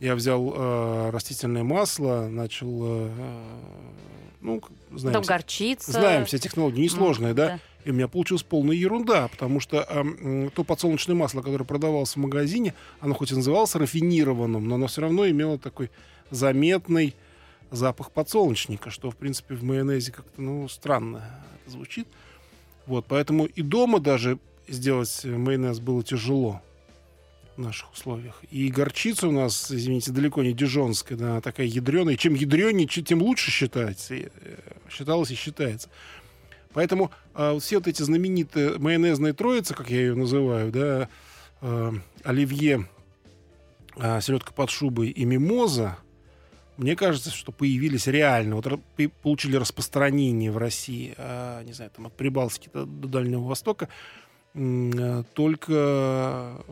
[0.00, 3.10] Я взял э, растительное масло, начал э,
[4.40, 5.92] ну, знаем, Там горчица.
[5.92, 7.46] Знаем все технологии, несложные, mm, да?
[7.46, 7.60] да?
[7.84, 12.16] И у меня получилась полная ерунда, потому что э, то подсолнечное масло, которое продавалось в
[12.16, 15.90] магазине, оно хоть и называлось рафинированным, но оно все равно имело такой
[16.30, 17.14] заметный
[17.70, 21.24] запах подсолнечника, что, в принципе, в майонезе как-то, ну, странно
[21.66, 22.08] звучит.
[22.86, 26.62] Вот, поэтому и дома даже сделать майонез было тяжело
[27.60, 28.42] наших условиях.
[28.50, 32.16] И горчица у нас, извините, далеко не дижонская, она такая ядреная.
[32.16, 34.14] Чем ядренее, тем лучше считается.
[34.14, 34.28] Э,
[34.90, 35.88] считалось и считается.
[36.72, 41.08] Поэтому э, все вот эти знаменитые майонезные троицы, как я ее называю, да,
[41.60, 41.92] э,
[42.22, 42.88] оливье,
[43.96, 45.98] э, селедка под шубой и мимоза,
[46.80, 48.80] мне кажется, что появились реально, вот
[49.22, 53.90] получили распространение в России, э, не знаю, там от Прибалтики до, до Дальнего Востока,
[54.54, 56.64] э, только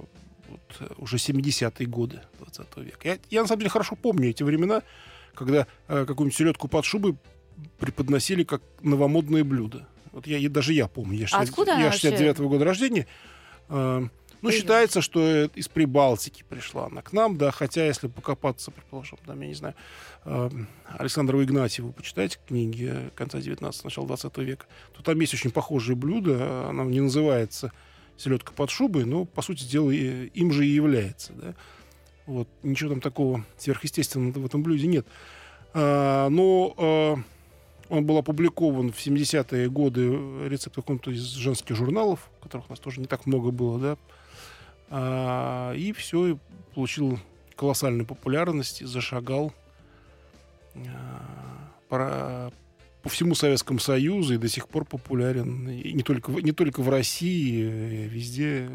[0.48, 3.08] вот, уже 70-е годы 20 века.
[3.08, 4.82] Я, я, на самом деле, хорошо помню эти времена,
[5.34, 7.16] когда э, какую-нибудь селедку под шубой
[7.78, 9.86] преподносили как новомодное блюдо.
[10.12, 11.18] Вот я, даже я помню.
[11.18, 13.06] Я, 60, а Откуда я 69-го года рождения.
[13.68, 14.06] Э,
[14.40, 19.40] ну, считается, что из Прибалтики пришла она к нам, да, хотя, если покопаться, предположим, там,
[19.40, 19.74] я не знаю,
[20.24, 20.50] э,
[20.96, 26.68] Александрова Игнатьева, почитайте книги конца 19 начала 20 века, то там есть очень похожие блюда,
[26.68, 27.72] она не называется
[28.18, 31.54] селедка под шубой, но, по сути дела, им же и является, да.
[32.26, 35.06] Вот, ничего там такого сверхъестественного в этом блюде нет.
[35.72, 37.16] А, но а,
[37.88, 40.10] он был опубликован в 70-е годы
[40.46, 43.96] рецепт в каком-то из женских журналов, которых у нас тоже не так много было, да.
[44.90, 46.36] А, и все, и
[46.74, 47.18] получил
[47.56, 49.54] колоссальную популярность, и зашагал
[50.74, 52.52] а, по,
[53.08, 56.90] по всему Советскому Союзу и до сих пор популярен и не только, не только в
[56.90, 58.68] России, везде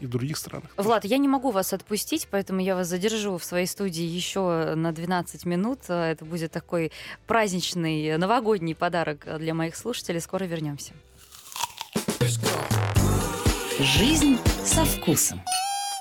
[0.00, 0.70] и в других странах.
[0.78, 4.92] Влад, я не могу вас отпустить, поэтому я вас задержу в своей студии еще на
[4.92, 5.80] 12 минут.
[5.90, 6.90] Это будет такой
[7.26, 10.22] праздничный новогодний подарок для моих слушателей.
[10.22, 10.94] Скоро вернемся.
[13.78, 15.42] Жизнь со вкусом.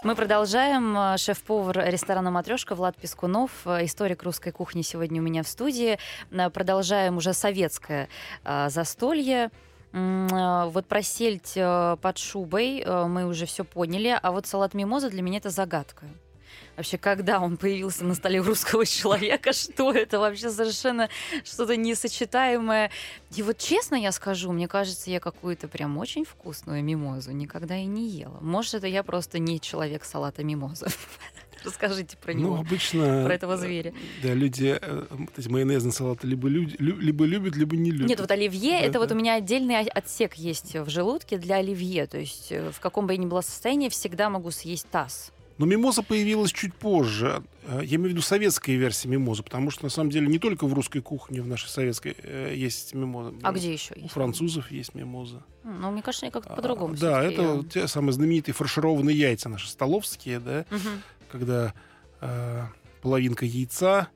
[0.03, 1.17] Мы продолжаем.
[1.17, 5.97] Шеф-повар ресторана «Матрешка» Влад Пескунов, историк русской кухни сегодня у меня в студии.
[6.29, 8.09] Продолжаем уже советское
[8.43, 9.49] застолье.
[9.93, 15.11] Вот про сельдь э, под шубой э, мы уже все поняли, а вот салат мимоза
[15.11, 16.07] для меня это загадка.
[16.75, 21.09] Вообще, когда он появился на столе русского человека, что это вообще совершенно
[21.43, 22.89] что-то несочетаемое.
[23.35, 27.85] И вот честно я скажу, мне кажется, я какую-то прям очень вкусную мимозу никогда и
[27.85, 28.39] не ела.
[28.41, 30.87] Может, это я просто не человек салата мимоза.
[31.63, 32.55] Расскажите про него.
[32.55, 33.23] Ну, обычно...
[33.25, 33.93] Про этого зверя.
[34.21, 35.05] Да, люди э,
[35.37, 38.09] эти майонезные салаты либо, люди, либо любят, либо не любят.
[38.09, 38.99] Нет, вот оливье, да, это да.
[38.99, 42.05] вот у меня отдельный отсек есть в желудке для оливье.
[42.07, 45.31] То есть э, в каком бы я ни была состоянии, всегда могу съесть таз.
[45.63, 47.43] Но мимоза появилась чуть позже.
[47.63, 50.67] Э, я имею в виду советская версия мимозы, потому что на самом деле не только
[50.67, 52.15] в русской кухне, в нашей советской
[52.55, 53.33] есть мимоза.
[53.41, 54.05] А где еще есть?
[54.05, 55.43] У французов есть мимоза.
[55.63, 56.95] Ну, мне кажется, как-то по-другому.
[56.95, 57.63] Да, это я...
[57.63, 60.89] те самые знаменитые фаршированные яйца наши столовские, да, угу
[61.33, 61.73] когда
[62.21, 62.61] э,
[63.01, 64.07] половинка яйца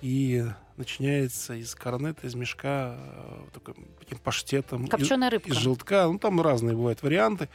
[0.00, 0.42] и
[0.78, 4.88] начиняется из корнета, из мешка э, такой, таким паштетом.
[4.88, 5.50] Копченая рыбка.
[5.50, 6.06] Из желтка.
[6.06, 7.50] Ну, там разные бывают варианты.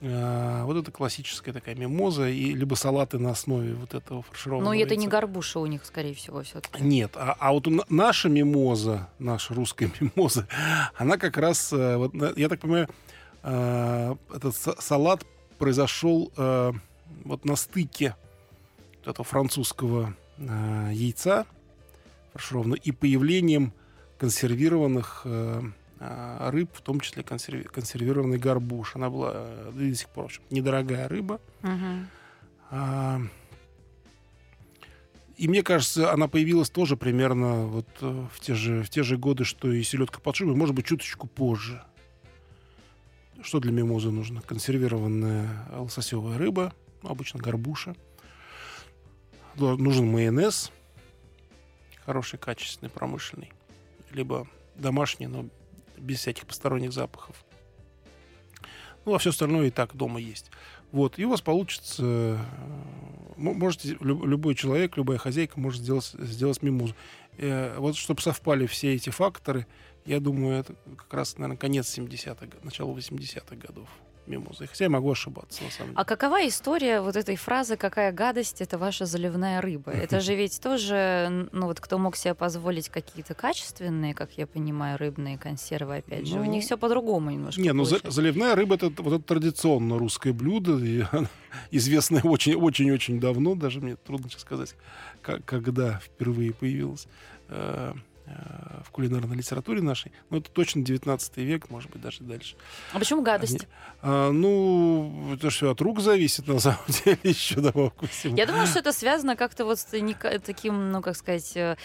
[0.00, 4.74] Э, вот это классическая такая мимоза, и либо салаты на основе вот этого фаршированного Но
[4.74, 4.96] это яйца.
[4.96, 6.82] не горбуша у них, скорее всего, все-таки.
[6.82, 10.46] Нет, а, а вот наша мимоза, наша русская мимоза,
[10.96, 12.88] она как раз, э, вот, я так понимаю,
[13.42, 15.24] э, этот салат
[15.58, 16.30] произошел
[17.24, 18.14] вот на стыке
[18.98, 21.46] вот этого французского э, яйца
[22.32, 23.72] фаршированного и появлением
[24.18, 28.96] консервированных э, э, рыб, в том числе консерви- консервированный горбуш.
[28.96, 31.40] Она была э, до сих пор, в общем, недорогая рыба.
[31.62, 32.04] Uh-huh.
[32.70, 33.20] А,
[35.36, 39.16] и мне кажется, она появилась тоже примерно вот э, в те же, в те же
[39.16, 41.82] годы, что и селедка под шубой, может быть, чуточку позже.
[43.42, 44.42] Что для мимозы нужно?
[44.42, 47.94] Консервированная лососевая рыба, обычно горбуша
[49.58, 50.70] нужен майонез,
[52.04, 53.52] хороший, качественный, промышленный,
[54.12, 55.46] либо домашний, но
[55.98, 57.44] без всяких посторонних запахов.
[59.04, 60.50] Ну, а все остальное и так дома есть.
[60.92, 62.38] Вот, и у вас получится, э,
[63.36, 66.94] можете, любой человек, любая хозяйка может сделать, сделать мимозу.
[67.38, 69.66] Э, вот, чтобы совпали все эти факторы,
[70.04, 73.88] я думаю, это как раз, наверное, конец 70-х, начало 80-х годов
[74.26, 74.66] мимозой.
[74.66, 76.00] Хотя я могу ошибаться, на самом деле.
[76.00, 79.90] А какова история вот этой фразы «какая гадость, это ваша заливная рыба»?
[80.06, 84.98] Это же ведь тоже, ну вот кто мог себе позволить какие-то качественные, как я понимаю,
[84.98, 88.90] рыбные консервы, опять же, ну, у них все по-другому немножко Не, ну заливная рыба это
[89.02, 90.78] вот это традиционно русское блюдо,
[91.70, 94.74] известное очень-очень-очень давно, даже мне трудно сейчас сказать,
[95.22, 97.08] когда впервые появилось
[97.48, 97.94] Э,
[98.84, 100.12] в кулинарной литературе нашей.
[100.30, 102.56] Но это точно 19 век, может быть, даже дальше.
[102.92, 103.54] А почему гадость?
[103.54, 103.66] Они,
[104.02, 108.36] а, ну, это все от рук зависит, на самом деле, еще добавку всему.
[108.36, 111.76] Я думаю, что это связано как-то вот с таким, ну, как сказать, э,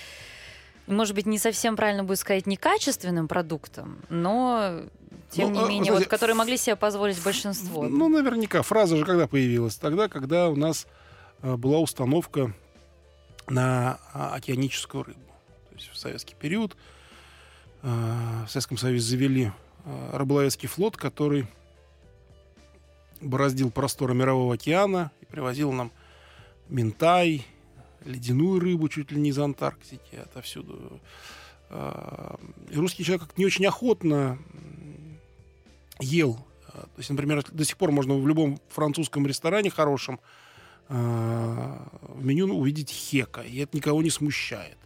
[0.88, 4.82] может быть, не совсем правильно будет сказать некачественным продуктом, но
[5.30, 7.84] тем ну, не менее, знаете, вот, которые могли себе позволить большинство.
[7.84, 8.62] Ну, наверняка.
[8.64, 9.76] Фраза же когда появилась?
[9.76, 10.88] Тогда, когда у нас
[11.42, 12.54] э, была установка
[13.48, 15.31] на а, океаническую рыбу
[15.90, 16.76] в советский период
[17.82, 17.88] э,
[18.48, 19.52] в Советском Союзе завели
[19.86, 21.48] э, рыболовецкий флот, который
[23.22, 25.92] бороздил просторы Мирового океана и привозил нам
[26.70, 27.46] ментай,
[28.06, 31.00] ледяную рыбу чуть ли не из Антарктики, отовсюду.
[31.70, 32.36] Э,
[32.70, 34.38] и русский человек как не очень охотно
[36.00, 36.34] ел.
[36.74, 40.20] То есть, например, до сих пор можно в любом французском ресторане хорошем
[40.88, 44.78] в меню увидеть хека, и это никого не смущает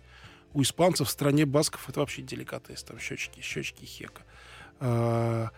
[0.56, 4.24] у испанцев в стране басков это вообще деликатес, там щечки, щечки хека.
[4.80, 5.50] А,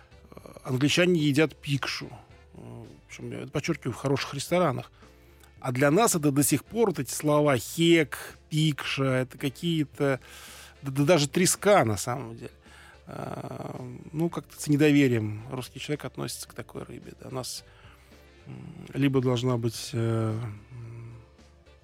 [0.63, 2.09] англичане едят пикшу.
[3.07, 4.91] Причем, я это подчеркиваю, в хороших ресторанах.
[5.59, 10.19] А для нас это до сих пор вот эти слова хек, пикша, это какие-то...
[10.81, 12.51] Да, да даже треска на самом деле.
[13.05, 13.79] А,
[14.11, 17.13] ну, как-то с недоверием русский человек относится к такой рыбе.
[17.21, 17.29] Да.
[17.29, 17.63] У нас
[18.95, 20.39] либо должна быть э,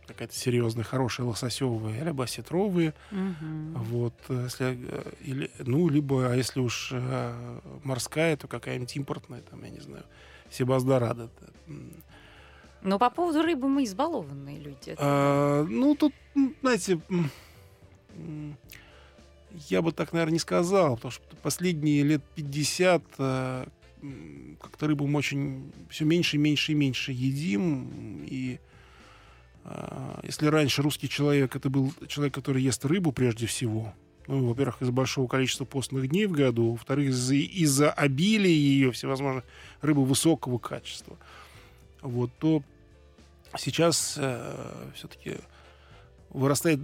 [0.08, 2.94] какая-то серьезная, хорошая лососевая, либо осетровые.
[3.12, 3.84] Угу.
[3.84, 9.42] Вот, э, если, э, или, ну, либо, а если уж э, морская, то какая-нибудь импортная,
[9.42, 10.04] там, я не знаю,
[10.50, 11.30] Себаздорадо.
[12.82, 14.96] Но по поводу рыбы мы избалованные люди.
[14.98, 16.13] А, ну, тут,
[16.62, 17.00] знаете,
[19.70, 23.04] я бы так, наверное, не сказал, потому что последние лет 50
[24.60, 28.60] как-то рыбу мы очень все меньше и меньше и меньше едим, и
[30.23, 33.93] если раньше русский человек это был человек, который ест рыбу прежде всего,
[34.28, 39.43] ну, во-первых, из-за большого количества постных дней в году, во-вторых, из-за, из-за обилия ее всевозможных
[39.82, 41.17] рыбы высокого качества,
[42.02, 42.63] вот, то
[43.58, 45.38] сейчас э, все-таки
[46.30, 46.80] вырастает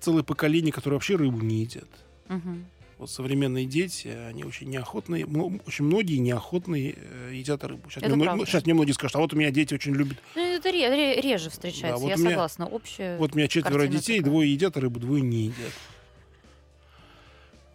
[0.00, 1.88] целое поколение, которое вообще рыбу не едят.
[2.28, 2.56] Угу.
[2.98, 5.26] Вот современные дети, они очень неохотные,
[5.66, 7.90] очень многие неохотные э, едят рыбу.
[7.90, 10.16] Сейчас, это мне, сейчас мне многие скажут, а вот у меня дети очень любят.
[10.34, 12.66] Ну, это реже встречается, да, вот я меня, согласна.
[12.66, 14.30] Общая вот у меня четверо детей, такая.
[14.30, 15.72] двое едят рыбу, двое не едят.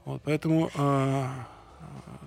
[0.05, 1.47] Вот, поэтому, а,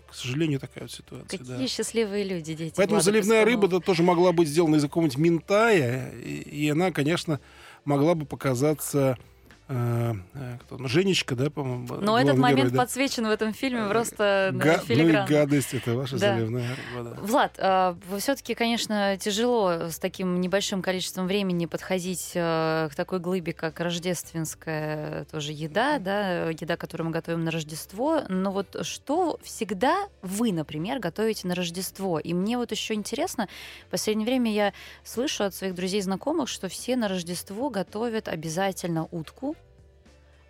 [0.09, 1.39] к сожалению, такая вот ситуация.
[1.39, 1.67] Какие да.
[1.67, 2.75] счастливые люди, дети.
[2.77, 7.41] Поэтому заливная рыба да, тоже могла быть сделана из какого-нибудь ментая, и, и она, конечно,
[7.85, 9.19] могла бы показаться
[9.67, 11.87] кто, ну, Женечка, да, по-моему.
[12.01, 12.79] Но этот момент герой, да?
[12.83, 16.35] подсвечен в этом фильме э, просто Га- Ну и гадость, это ваша да.
[16.35, 17.17] заливная вода.
[17.23, 23.55] Влад, э, все-таки, конечно, тяжело с таким небольшим количеством времени подходить э, к такой глыбе,
[23.55, 28.23] как рождественская тоже еда, да, еда, которую мы готовим на Рождество.
[28.29, 32.19] Но вот что всегда вы, например, готовите на Рождество?
[32.19, 33.49] И мне вот еще интересно,
[33.89, 34.73] в последнее время я
[35.05, 39.54] слышу от своих друзей и знакомых, что все на Рождество готовят обязательно утку,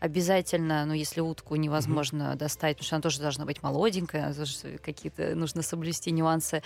[0.04, 2.36] обязательно, ну, если утку невозможно mm-hmm.
[2.36, 4.34] достать, потому что она тоже должна быть молоденькая,
[4.82, 6.62] какие-то нужно соблюсти нюансы,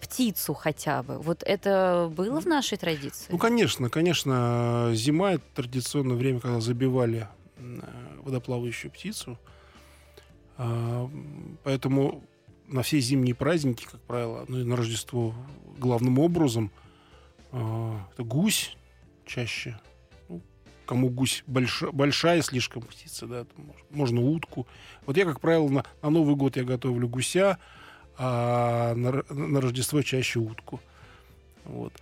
[0.00, 1.18] птицу хотя бы.
[1.18, 3.26] Вот это было в нашей традиции?
[3.30, 4.92] Ну, конечно, конечно.
[4.94, 7.26] Зима— это традиционное время, когда забивали
[8.22, 9.38] водоплавающую птицу.
[10.56, 11.10] А,
[11.64, 12.22] поэтому
[12.68, 15.34] на все зимние праздники, как правило, ну и на Рождество
[15.78, 16.70] главным образом,
[17.50, 18.76] а, это гусь
[19.26, 19.80] чаще,
[20.88, 23.46] кому гусь больш, большая слишком птица, да,
[23.90, 24.66] можно утку.
[25.04, 27.58] Вот я, как правило, на, на Новый год я готовлю гуся,
[28.16, 30.80] а на, на Рождество чаще утку.
[31.64, 31.92] Вот.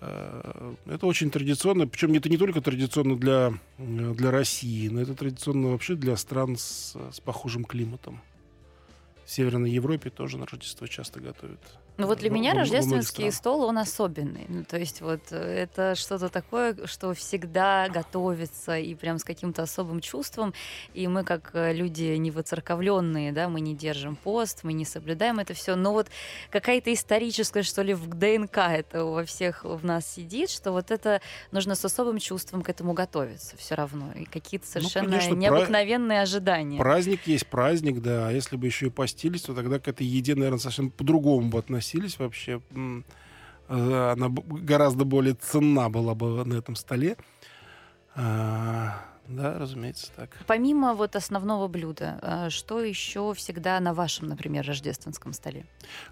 [0.00, 5.70] Э, это очень традиционно, причем это не только традиционно для, для России, но это традиционно
[5.70, 8.22] вообще для стран с, с похожим климатом.
[9.24, 11.60] В Северной Европе тоже на Рождество часто готовят
[11.98, 14.46] ну вот для меня рождественский стол, он особенный.
[14.48, 19.62] Ну, то есть вот э, это что-то такое, что всегда готовится и прям с каким-то
[19.62, 20.54] особым чувством.
[20.94, 25.54] И мы как э, люди невоцерковленные, да, мы не держим пост, мы не соблюдаем это
[25.54, 25.74] все.
[25.74, 26.06] Но вот
[26.50, 31.20] какая-то историческая, что ли, в ДНК это во всех в нас сидит, что вот это
[31.50, 34.12] нужно с особым чувством к этому готовиться все равно.
[34.12, 36.78] И какие-то ну, совершенно ну, конечно, необыкновенные ожидания.
[36.78, 38.28] Праздник есть праздник, да.
[38.28, 41.58] А если бы еще и постились, то тогда к этой еде, наверное, совсем по-другому бы
[41.58, 42.60] относились относились вообще.
[43.68, 47.16] Э, она гораздо более ценна была бы на этом столе.
[48.14, 50.30] А, да, разумеется, так.
[50.46, 55.66] Помимо вот основного блюда, э, что еще всегда на вашем, например, рождественском столе?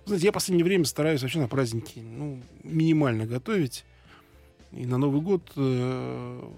[0.04, 3.84] Знаете, я в последнее время стараюсь вообще на праздники ну, минимально готовить.
[4.72, 6.50] И на Новый год э,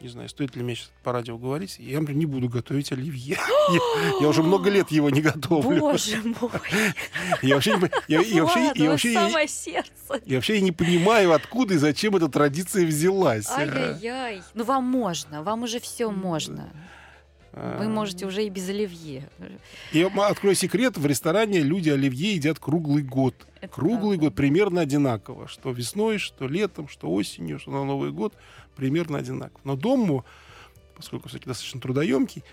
[0.00, 3.36] не знаю, стоит ли мне сейчас по радио говорить, я, например, не буду готовить оливье.
[3.70, 3.80] я,
[4.20, 5.80] я уже много лет его не готовлю.
[5.80, 6.50] Боже мой!
[7.42, 10.20] я вообще, я, я вообще, я вообще, самое сердце.
[10.24, 13.48] я вообще не понимаю, откуда и зачем эта традиция взялась.
[13.50, 14.42] Ай-яй-яй.
[14.54, 16.70] Ну, вам можно, вам уже все можно.
[17.52, 17.88] Вы а.
[17.88, 19.28] можете уже и без оливье.
[19.92, 23.34] Я открою секрет, в ресторане люди оливье едят круглый год.
[23.60, 24.26] Это круглый правда.
[24.26, 25.48] год примерно одинаково.
[25.48, 28.34] Что весной, что летом, что осенью, что на Новый год
[28.76, 29.60] примерно одинаково.
[29.64, 30.24] Но дому,
[30.94, 32.44] поскольку все-таки достаточно трудоемкий,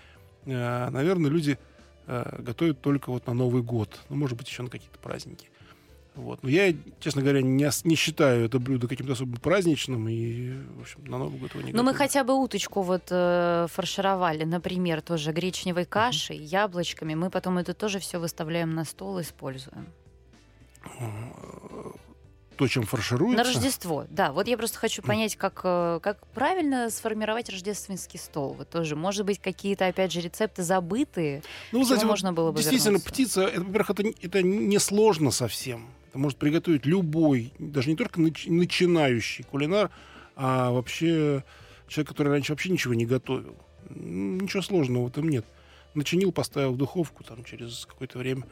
[0.46, 1.58] э, наверное, люди
[2.06, 4.00] э, готовят только вот на Новый год.
[4.08, 5.48] Ну, может быть, еще на какие-то праздники.
[6.16, 6.42] Вот.
[6.42, 11.04] Но я, честно говоря, не, не считаю это блюдо каким-то особо праздничным, и, в общем,
[11.04, 15.32] на Новый год его не Но мы хотя бы уточку вот э, фаршировали, например, тоже
[15.32, 16.44] гречневой кашей, uh-huh.
[16.44, 17.14] яблочками.
[17.14, 19.86] Мы потом это тоже все выставляем на стол, используем
[22.56, 23.36] то, чем фаршируется.
[23.36, 24.32] На Рождество, да.
[24.32, 28.54] Вот я просто хочу понять, как, э, как правильно сформировать рождественский стол.
[28.54, 32.98] Вот тоже, может быть, какие-то, опять же, рецепты забытые, ну, знаете, можно было бы Действительно,
[32.98, 33.10] вернуться.
[33.10, 35.86] птица, это, во-первых, это, это не сложно совсем.
[36.16, 39.90] Это может приготовить любой, даже не только нач- начинающий кулинар,
[40.34, 41.44] а вообще
[41.88, 43.54] человек, который раньше вообще ничего не готовил.
[43.90, 45.44] Ничего сложного в этом нет.
[45.92, 48.44] Начинил, поставил в духовку, там через какое-то время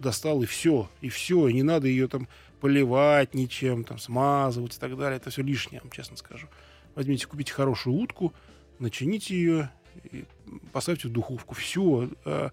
[0.00, 2.26] достал, и все, и все, и не надо ее там
[2.60, 5.18] поливать ничем, там, смазывать и так далее.
[5.18, 6.48] Это все лишнее, вам честно скажу.
[6.96, 8.32] Возьмите, купите хорошую утку,
[8.80, 9.70] начините ее,
[10.10, 10.24] и
[10.72, 11.54] поставьте в духовку.
[11.54, 12.08] Все.
[12.24, 12.50] А,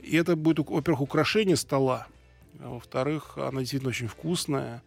[0.00, 2.06] и это будет, во-первых, украшение стола.
[2.60, 4.82] А во-вторых, она действительно очень вкусная.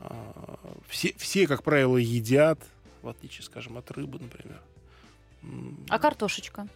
[0.00, 2.60] А, все, все, как правило, едят,
[3.02, 4.60] в отличие, скажем, от рыбы, например.
[5.88, 6.68] А картошечка?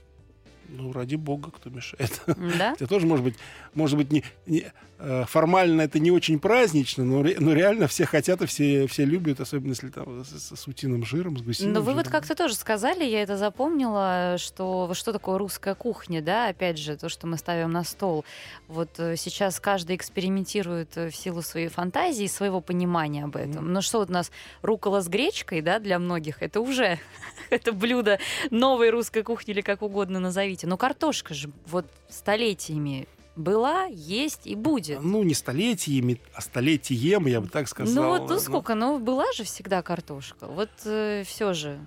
[0.68, 2.22] Ну, ради бога, кто мешает.
[2.26, 2.72] Да?
[2.76, 3.34] Это тоже может быть,
[3.74, 4.66] может быть, не, не,
[4.98, 9.40] э, формально это не очень празднично, но, но реально все хотят и все, все любят,
[9.40, 11.98] особенно если там с, с утиным жиром, с гусиным Но вы жиром.
[11.98, 16.96] вот как-то тоже сказали, я это запомнила, что что такое русская кухня, да, опять же,
[16.96, 18.24] то, что мы ставим на стол.
[18.68, 23.66] Вот э, сейчас каждый экспериментирует э, в силу своей фантазии, своего понимания об этом.
[23.66, 23.68] Mm.
[23.68, 24.30] Но что вот у нас
[24.62, 26.98] рукола с гречкой, да, для многих, это уже
[27.50, 28.18] это блюдо
[28.50, 30.66] новой русской кухни или как угодно назовите говорите.
[30.66, 35.02] Но картошка же вот столетиями была, есть и будет.
[35.02, 37.94] Ну, не столетиями, а столетием, я бы так сказал.
[37.94, 40.46] Ну, вот ну, сколько, ну, была же всегда картошка.
[40.46, 41.80] Вот э, все же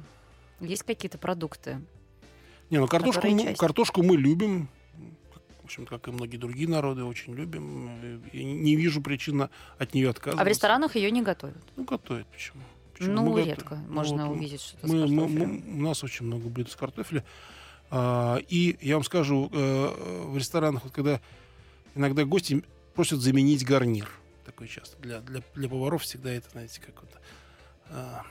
[0.60, 1.82] есть какие-то продукты.
[2.70, 4.68] Не, ну картошку, мы, картошку мы любим.
[5.62, 8.22] В общем, как и многие другие народы, очень любим.
[8.34, 10.42] Я не вижу причин от нее отказываться.
[10.42, 11.58] А в ресторанах ее не готовят?
[11.76, 12.28] Ну, готовят.
[12.28, 12.64] Почему?
[12.94, 13.14] Почему?
[13.14, 13.94] Ну, мы редко готовим?
[13.94, 15.40] можно ну, вот, увидеть что-то мы, с картофелем.
[15.40, 17.24] Мы, мы, у нас очень много блюд с картофеля.
[17.90, 21.22] А, и я вам скажу, э, в ресторанах, вот когда
[21.96, 22.64] иногда гости
[22.96, 24.10] просят заменить гарнир,
[24.46, 24.98] такое часто.
[25.02, 27.12] Для, для, для поваров всегда это, знаете, как вот
[27.90, 28.24] а,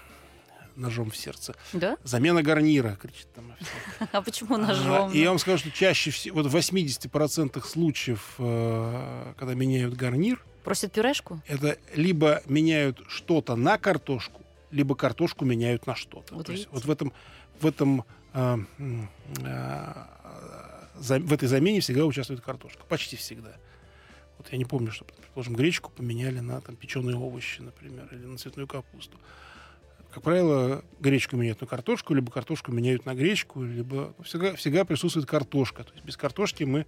[0.77, 1.55] ножом в сердце.
[1.73, 1.97] Да?
[2.05, 3.55] Замена гарнира, кричит там.
[4.13, 5.13] А почему ножом?
[5.13, 10.43] И я вам скажу, что чаще всего, вот в 80% случаев, э, когда меняют гарнир,
[10.67, 11.41] Просят пюрешку?
[11.47, 14.43] Это либо меняют что-то на картошку,
[14.73, 16.35] либо картошку меняют на что-то.
[16.35, 17.13] Вот, То есть, вот в этом,
[17.61, 18.05] в этом
[20.99, 22.85] за, в этой замене всегда участвует картошка.
[22.89, 23.57] Почти всегда.
[24.39, 28.37] Вот я не помню, что, предположим, гречку поменяли на там, печеные овощи, например, или на
[28.37, 29.19] цветную капусту.
[30.13, 35.27] Как правило, гречку меняют на картошку, либо картошку меняют на гречку, либо всегда, всегда присутствует
[35.27, 35.85] картошка.
[35.85, 36.87] То есть без картошки мы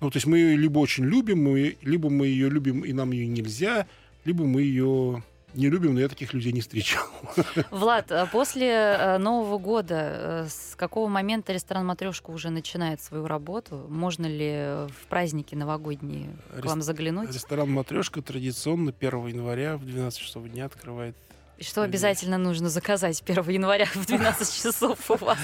[0.00, 3.10] ну, то есть мы ее либо очень любим, мы, либо мы ее любим, и нам
[3.10, 3.88] ее нельзя,
[4.24, 5.24] либо мы ее
[5.54, 7.06] не любим, но я таких людей не встречал.
[7.70, 13.26] Влад, а после э, Нового года э, с какого момента ресторан «Матрешка» уже начинает свою
[13.26, 13.86] работу?
[13.88, 17.32] Можно ли в праздники новогодние к вам заглянуть?
[17.32, 21.16] Ресторан «Матрешка» традиционно 1 января в 12 часов дня открывает
[21.58, 25.38] и что обязательно нужно заказать 1 января в 12 часов у вас?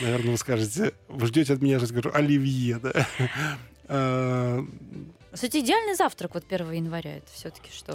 [0.00, 4.66] Наверное, вы скажете, вы ждете от меня, я скажу, оливье, да?
[5.30, 7.94] Кстати, идеальный завтрак вот 1 января, это все-таки что?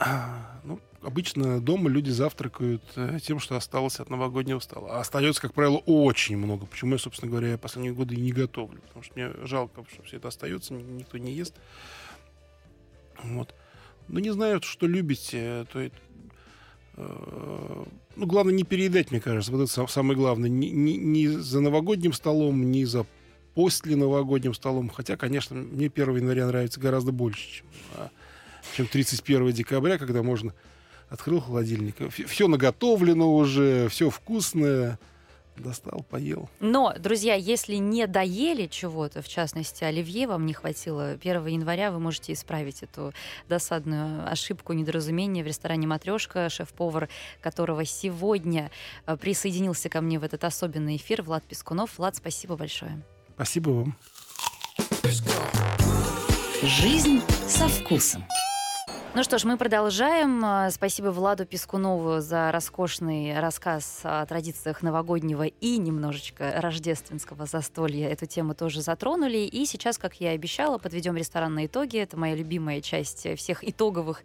[0.64, 4.96] Ну, обычно дома люди завтракают э, тем, что осталось от новогоднего стола.
[4.96, 6.66] А остается, как правило, очень много.
[6.66, 8.80] Почему я, собственно говоря, последние годы и не готовлю.
[8.82, 11.54] Потому что мне жалко, что все это остается, никто не ест.
[13.22, 13.54] Вот.
[14.08, 15.66] Ну, не знаю, что любите.
[15.72, 15.94] То есть,
[16.96, 17.84] э,
[18.16, 19.52] ну, главное не переедать, мне кажется.
[19.52, 20.50] Вот это самое главное.
[20.50, 23.06] Ни, ни, ни за новогодним столом, ни за
[23.54, 24.88] после новогодним столом.
[24.90, 28.10] Хотя, конечно, мне 1 января нравится гораздо больше, чем, а,
[28.76, 30.54] чем 31 декабря, когда можно
[31.08, 31.96] открыл холодильник.
[32.28, 34.98] Все наготовлено уже, все вкусное
[35.60, 36.48] достал, поел.
[36.60, 42.00] Но, друзья, если не доели чего-то, в частности, оливье вам не хватило 1 января, вы
[42.00, 43.12] можете исправить эту
[43.48, 47.08] досадную ошибку, недоразумение в ресторане «Матрешка», шеф-повар
[47.40, 48.70] которого сегодня
[49.06, 51.98] э, присоединился ко мне в этот особенный эфир, Влад Пескунов.
[51.98, 53.02] Влад, спасибо большое.
[53.34, 53.96] Спасибо вам.
[56.62, 58.24] Жизнь со вкусом.
[59.12, 60.40] Ну что ж, мы продолжаем.
[60.44, 68.08] А, спасибо Владу Пескунову за роскошный рассказ о традициях новогоднего и немножечко рождественского застолья.
[68.08, 69.38] Эту тему тоже затронули.
[69.38, 71.98] И сейчас, как я и обещала, подведем ресторанные итоги.
[71.98, 74.22] Это моя любимая часть всех итоговых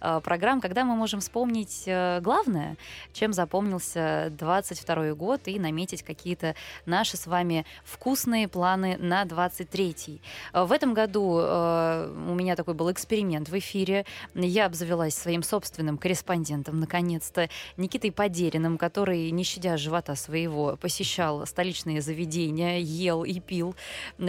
[0.00, 2.76] э, программ, когда мы можем вспомнить э, главное,
[3.12, 6.54] чем запомнился 22 год и наметить какие-то
[6.86, 10.22] наши с вами вкусные планы на 23-й.
[10.54, 15.98] В этом году э, у меня такой был эксперимент в эфире я обзавелась своим собственным
[15.98, 23.74] корреспондентом, наконец-то, Никитой Подериным, который, не щадя живота своего, посещал столичные заведения, ел и пил.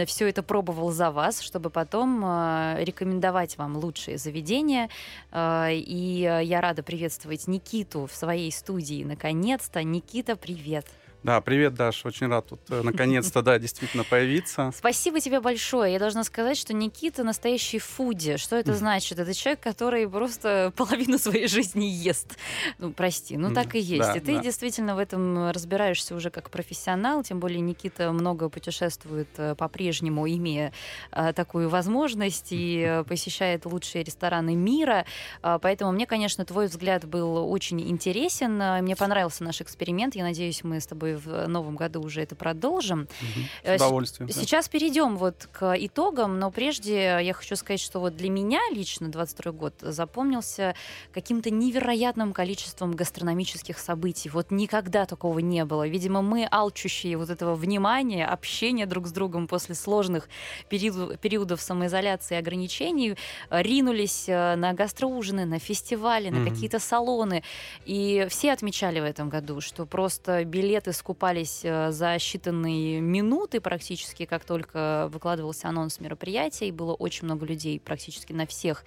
[0.06, 4.88] Все это пробовал за вас, чтобы потом э, рекомендовать вам лучшие заведения.
[5.32, 9.04] Э, и я рада приветствовать Никиту в своей студии.
[9.04, 9.82] Наконец-то.
[9.82, 10.86] Никита, привет.
[11.22, 12.06] Да, привет, Даш.
[12.06, 14.72] Очень рад тут э, наконец-то, да, действительно появиться.
[14.76, 15.92] Спасибо тебе большое.
[15.92, 18.38] Я должна сказать, что Никита настоящий фуди.
[18.38, 19.18] Что это значит?
[19.18, 22.38] Это человек, который просто половину своей жизни ест.
[22.78, 24.00] Ну, прости, ну так и есть.
[24.00, 24.42] Да, и ты да.
[24.42, 27.22] действительно в этом разбираешься уже как профессионал.
[27.22, 30.72] Тем более Никита много путешествует э, по-прежнему, имея
[31.10, 35.04] а, такую возможность и посещает лучшие рестораны мира.
[35.42, 38.56] А, поэтому мне, конечно, твой взгляд был очень интересен.
[38.82, 40.14] Мне понравился наш эксперимент.
[40.14, 43.02] Я надеюсь, мы с тобой в новом году уже это продолжим.
[43.02, 43.40] Угу.
[43.64, 44.30] С удовольствием.
[44.30, 44.72] Сейчас да.
[44.72, 49.52] перейдем вот к итогам, но прежде я хочу сказать, что вот для меня лично 22
[49.52, 50.74] год запомнился
[51.12, 54.28] каким-то невероятным количеством гастрономических событий.
[54.28, 55.86] Вот никогда такого не было.
[55.86, 60.28] Видимо, мы, алчущие вот этого внимания, общения друг с другом после сложных
[60.68, 63.16] период, периодов самоизоляции и ограничений,
[63.50, 66.50] ринулись э, на гастроужины, на фестивали, на mm-hmm.
[66.50, 67.42] какие-то салоны.
[67.84, 74.26] И все отмечали в этом году, что просто билеты раскупались э, за считанные минуты практически,
[74.26, 78.84] как только выкладывался анонс мероприятия, и было очень много людей практически на всех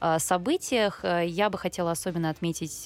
[0.00, 1.04] э, событиях.
[1.04, 2.84] Я бы хотела особенно отметить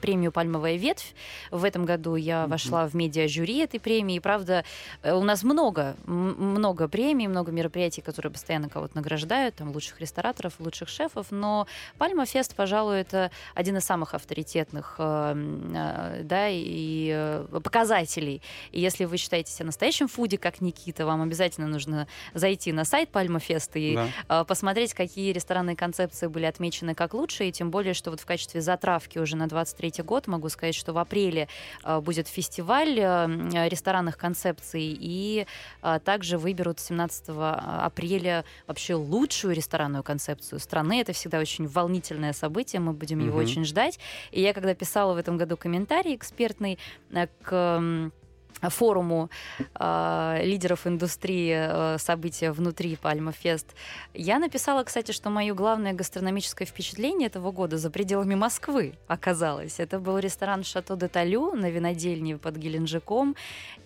[0.00, 1.14] премию «Пальмовая ветвь».
[1.50, 4.16] В этом году я вошла в медиа-жюри этой премии.
[4.16, 4.64] И, правда,
[5.02, 10.88] у нас много, много премий, много мероприятий, которые постоянно кого-то награждают, там, лучших рестораторов, лучших
[10.88, 11.66] шефов, но
[11.96, 17.46] «Пальма Фест», пожалуй, это один из самых авторитетных да, и э,
[17.78, 18.42] показателей.
[18.72, 23.10] И если вы считаете себя настоящим фуди, как Никита, вам обязательно нужно зайти на сайт
[23.10, 24.08] Пальма Фест и да.
[24.26, 28.26] А, посмотреть, какие ресторанные концепции были отмечены как лучшие, и тем более, что вот в
[28.26, 31.46] качестве затравки уже на 23 год могу сказать, что в апреле
[31.84, 35.46] а, будет фестиваль э, ресторанных концепций, и
[35.80, 41.00] а, также выберут 17 апреля вообще лучшую ресторанную концепцию страны.
[41.00, 44.00] Это всегда очень волнительное событие, мы будем его очень ждать.
[44.32, 46.78] И я, когда писала в этом году комментарий экспертный
[47.12, 47.28] э,
[47.76, 48.17] к
[48.62, 49.30] форуму
[49.78, 53.74] э, лидеров индустрии э, события внутри Пальма Фест.
[54.14, 59.80] Я написала, кстати, что мое главное гастрономическое впечатление этого года за пределами Москвы оказалось.
[59.80, 63.36] Это был ресторан «Шато де Талю» на винодельне под Геленджиком.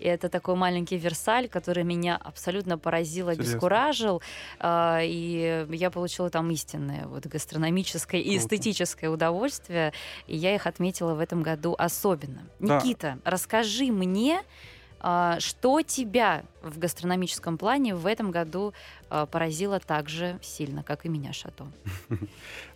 [0.00, 4.22] И это такой маленький Версаль, который меня абсолютно поразил, обескуражил.
[4.58, 9.92] Э, и я получила там истинное вот, гастрономическое и эстетическое удовольствие.
[10.26, 12.42] И я их отметила в этом году особенно.
[12.58, 12.76] Да.
[12.76, 14.40] Никита, расскажи мне,
[15.38, 18.72] что тебя в гастрономическом плане в этом году
[19.10, 21.66] э, поразило так же сильно, как и меня Шато.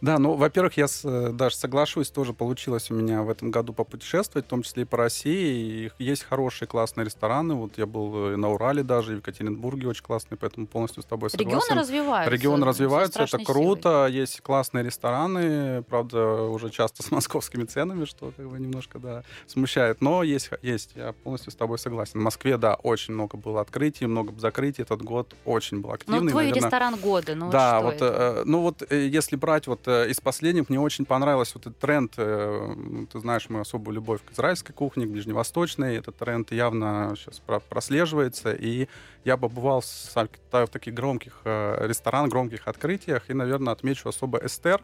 [0.02, 4.44] Да, ну, во-первых, я с, даже соглашусь, тоже получилось у меня в этом году попутешествовать,
[4.44, 5.90] в том числе и по России.
[5.98, 7.54] И есть хорошие, классные рестораны.
[7.54, 11.06] Вот я был и на Урале даже, и в Екатеринбурге очень классные, поэтому полностью с
[11.06, 11.50] тобой согласен.
[11.50, 12.34] Регионы развиваются.
[12.34, 14.06] Регионы развиваются, это круто.
[14.08, 14.12] Силой.
[14.12, 20.00] Есть классные рестораны, правда, уже часто с московскими ценами, что как бы немножко, да, смущает.
[20.00, 22.20] Но есть, есть, я полностью с тобой согласен.
[22.20, 24.82] В Москве, да, очень много было открытий, много закрытий.
[24.82, 26.20] Этот год очень был активный.
[26.20, 26.62] Ну, твой наверное.
[26.62, 30.18] ресторан года, ну Да, вот, вот э, ну вот э, если брать вот э, из
[30.20, 34.74] последних, мне очень понравился вот этот тренд, э, ты знаешь мою особую любовь к израильской
[34.74, 38.88] кухне, к ближневосточной, этот тренд явно сейчас прослеживается, и
[39.24, 40.14] я побывал в,
[40.52, 44.80] в таких громких э, ресторанах, громких открытиях, и, наверное, отмечу особо Эстер,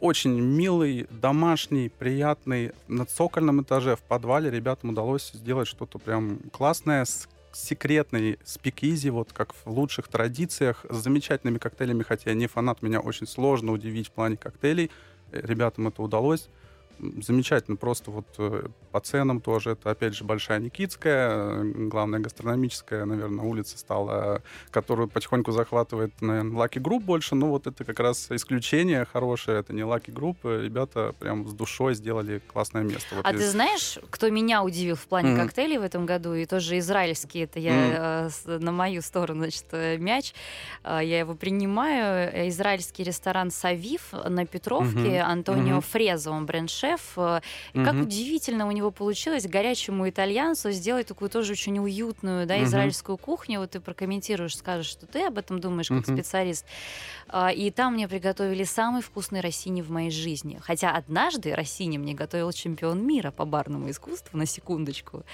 [0.00, 2.72] очень милый, домашний, приятный.
[2.88, 9.32] На цокольном этаже в подвале ребятам удалось сделать что-то прям классное с секретный спикизи, вот
[9.32, 14.08] как в лучших традициях, с замечательными коктейлями, хотя я не фанат, меня очень сложно удивить
[14.08, 14.90] в плане коктейлей.
[15.32, 16.48] Э, ребятам это удалось
[16.98, 19.72] замечательно, просто вот э, по ценам тоже.
[19.72, 26.80] Это, опять же, Большая Никитская, главная гастрономическая, наверное, улица стала, которую потихоньку захватывает, наверное, Lucky
[26.80, 27.34] Group больше.
[27.34, 29.60] Но вот это как раз исключение хорошее.
[29.60, 30.36] Это не Lucky Group.
[30.62, 33.16] Ребята прям с душой сделали классное место.
[33.16, 33.40] Вот а из...
[33.40, 35.42] ты знаешь, кто меня удивил в плане mm-hmm.
[35.42, 36.32] коктейлей в этом году?
[36.34, 37.40] И тоже израильский.
[37.40, 38.58] Это я mm-hmm.
[38.58, 40.32] на мою сторону, значит, э, мяч.
[40.84, 42.48] Я его принимаю.
[42.48, 44.98] Израильский ресторан «Савив» на Петровке.
[44.98, 45.20] Mm-hmm.
[45.20, 45.90] Антонио mm-hmm.
[45.90, 47.16] Фрезо, он бренд-шеф шеф.
[47.16, 47.84] Mm-hmm.
[47.84, 53.60] Как удивительно у него получилось горячему итальянцу сделать такую тоже очень уютную, да, израильскую кухню.
[53.60, 56.64] Вот ты прокомментируешь, скажешь, что ты об этом думаешь как специалист.
[57.28, 60.58] А, и там мне приготовили самый вкусный рассини в моей жизни.
[60.62, 65.24] Хотя однажды рассини мне готовил чемпион мира по барному искусству, на секундочку.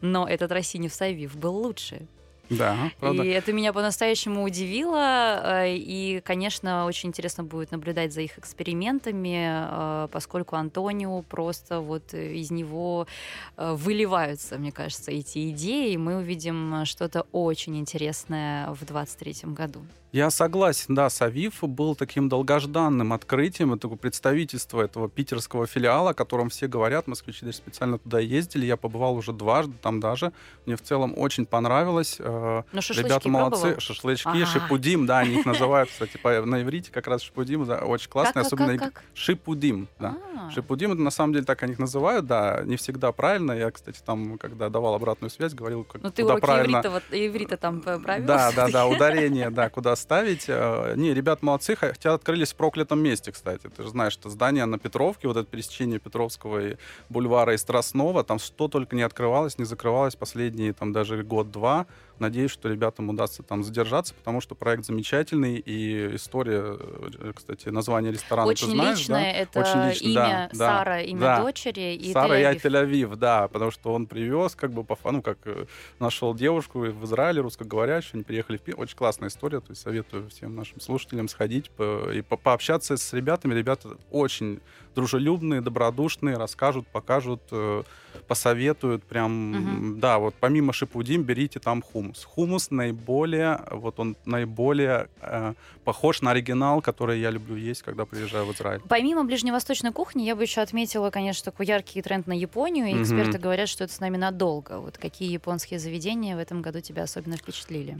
[0.00, 2.08] Но этот рассини в Савив был лучше.
[2.50, 3.22] Да, правда.
[3.22, 5.40] И это меня по-настоящему удивило.
[5.64, 12.14] Э, и, конечно, очень интересно будет наблюдать за их экспериментами, э, поскольку Антонио просто вот
[12.14, 13.06] из него
[13.56, 15.92] э, выливаются, мне кажется, эти идеи.
[15.92, 19.80] И мы увидим что-то очень интересное в 2023 году.
[20.12, 26.50] Я согласен, да, Савив был таким долгожданным открытием, это представительство этого питерского филиала, о котором
[26.50, 30.34] все говорят, москвичи даже специально туда ездили, я побывал уже дважды там даже,
[30.66, 32.18] мне в целом очень понравилось.
[32.42, 33.80] Э, Но Ребята молодцы, пробовал?
[33.80, 34.46] шашлычки, А-а-а.
[34.46, 38.76] шипудим, да, они их называют, кстати, на иврите как раз шипудим, да, очень классно, особенно
[38.78, 39.04] как, как?
[39.14, 40.16] шипудим, да.
[40.34, 40.50] А-а-а.
[40.50, 44.00] Шипудим, это на самом деле так они их называют, да, не всегда правильно, я, кстати,
[44.04, 46.78] там, когда давал обратную связь, говорил, как, Ну ты уроки правильно...
[46.78, 48.26] иврита, вот, иврита там правил?
[48.26, 50.46] Да, да, да, ударение, да, куда ставить.
[50.48, 53.68] Э, не, ребят молодцы, хотя открылись в проклятом месте, кстати.
[53.68, 56.76] Ты же знаешь, что здание на Петровке, вот это пересечение Петровского и
[57.08, 61.86] бульвара и Страстного, там что только не открывалось, не закрывалось последние там даже год-два
[62.22, 68.12] Надеюсь, что ребятам удастся там задержаться, потому что проект замечательный, и история, э, кстати, название
[68.12, 69.38] ресторана Очень ты знаешь, личное, да?
[69.40, 71.42] это Очень лично, имя да, Сара, да, имя да.
[71.42, 72.62] дочери и Сара Тель-Авив.
[72.62, 75.66] Тель-Авив, да, потому что он привез, как бы, по, ну, как э,
[75.98, 80.28] нашел девушку в Израиле, русскоговорящую, они приехали в Пи- Очень классная история, то есть советую
[80.30, 83.52] всем нашим слушателям сходить по- и по- пообщаться с ребятами.
[83.52, 84.60] Ребята очень
[84.94, 87.82] дружелюбные, добродушные, расскажут, покажут, э,
[88.28, 90.00] посоветуют, прям, Мгм.
[90.00, 92.24] да, вот помимо шипудим берите там хумус.
[92.24, 98.46] Хумус наиболее, вот он наиболее э, похож на оригинал, который я люблю есть, когда приезжаю
[98.46, 98.80] в Израиль.
[98.88, 102.86] Помимо ближневосточной кухни, я бы еще отметила, конечно, такой яркий тренд на Японию.
[102.86, 103.02] И Мгм.
[103.02, 104.78] эксперты говорят, что это с нами надолго.
[104.78, 107.98] Вот какие японские заведения в этом году тебя особенно впечатлили?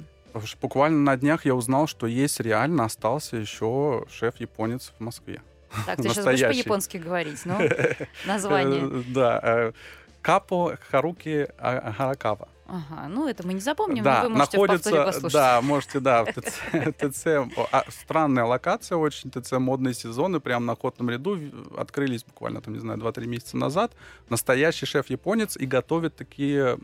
[0.62, 5.42] Буквально на днях я узнал, что есть реально остался еще шеф-японец в Москве.
[5.86, 7.58] Так, ты сейчас будешь по-японски говорить, ну,
[8.26, 8.82] название.
[8.84, 9.40] Э, Да.
[9.42, 9.72] э,
[10.20, 12.48] Капо Харуки А- Харакава.
[12.68, 15.32] Ага, ну это мы не запомним, Да, но вы можете находится, послушать.
[15.32, 16.60] да, можете, да, в ТЦ,
[16.96, 17.26] ТЦ,
[17.70, 21.38] а, странная локация очень, ТЦ модные сезоны, прямо на Котном ряду
[21.76, 23.92] открылись буквально, там, не знаю, 2-3 месяца назад.
[24.30, 26.78] Настоящий шеф-японец и готовит такие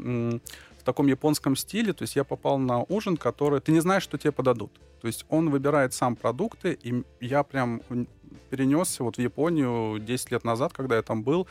[0.89, 4.32] таком японском стиле, то есть я попал на ужин, который, ты не знаешь, что тебе
[4.32, 4.72] подадут.
[5.03, 7.82] То есть он выбирает сам продукты, и я прям
[8.49, 11.47] перенесся вот в Японию 10 лет назад, когда я там был,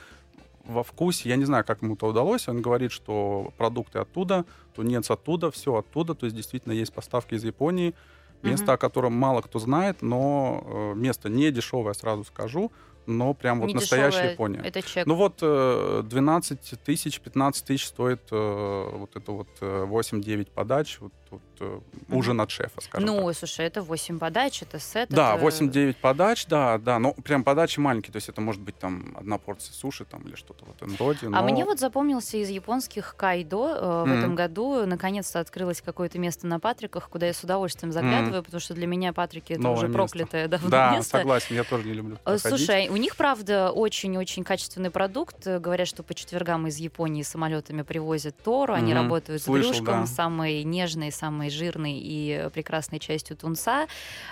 [0.65, 4.43] во вкусе, я не знаю, как ему это удалось, он говорит, что продукты оттуда,
[4.75, 7.93] тунец оттуда, все оттуда, то есть действительно есть поставки из Японии,
[8.41, 8.73] место, Мгм.
[8.73, 12.71] о котором мало кто знает, но э, место не дешевое, сразу скажу,
[13.07, 14.61] но прям вот настоящая Япония.
[14.63, 15.07] Это чек.
[15.07, 20.97] Ну вот э, 12 тысяч, 15 тысяч стоит э, вот это вот э, 8-9 подач,
[20.99, 23.15] вот, вот, э, ужин от шефа, скажем так.
[23.17, 25.09] Ну, слушай, это 8 подач, это сет.
[25.09, 28.77] Да, это- 8-9 подач, да, да, но прям подачи маленькие, то есть это может быть
[28.77, 31.43] там одна порция суши там или что-то вот эндоди, А но...
[31.43, 34.17] мне вот запомнился из японских кайдо э, в Мгм.
[34.17, 34.85] этом году.
[34.85, 39.13] Наконец-то открылось какое-то место на Патриках, куда я с удовольствием заглядываю, потому что для меня
[39.13, 39.97] Патрики это Новое уже место.
[39.97, 41.17] проклятое давно Да, место.
[41.17, 42.37] согласен, я тоже не люблю Э.
[42.37, 45.45] Слушай, у них, правда, очень-очень качественный продукт.
[45.47, 48.73] Э, Говорят, что по четвергам из Японии самолетами привозят тору.
[48.73, 49.01] Они Мгм.
[49.03, 50.05] работают Слышал, с брюшком, да.
[50.07, 53.87] самой нежной, самой жирной и прекрасной частью тунца.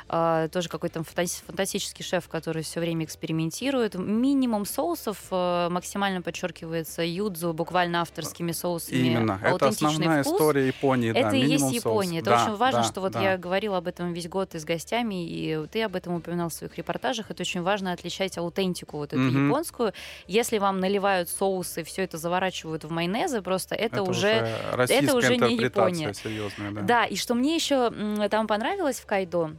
[0.10, 3.96] Э, Тоже какой-то фантас- фантастический шеф, который все время экспериментирует.
[3.96, 8.98] Минимум соусов э, максимально подчеркивается юдзу буквально авторскими соусами.
[8.98, 10.34] Именно, это основная вкус.
[10.36, 11.74] история Японии, да, Это и есть соус.
[11.76, 12.20] Япония.
[12.20, 13.22] Это Да, очень важно, да, что вот да.
[13.22, 16.54] я говорила об этом весь год и с гостями, и ты об этом упоминал в
[16.54, 17.32] своих репортажах.
[17.32, 19.48] Это очень важно отличать аутентику вот эту Мгм.
[19.48, 19.94] японскую.
[20.28, 25.56] Если вам наливают соусы, все это заворачивают в майонезы, просто это, уже российская уже не
[25.58, 26.14] Япония.
[26.14, 26.82] серьезная, да.
[26.82, 27.06] да.
[27.06, 27.92] и что мне еще
[28.30, 29.52] там понравилось в Кайдо,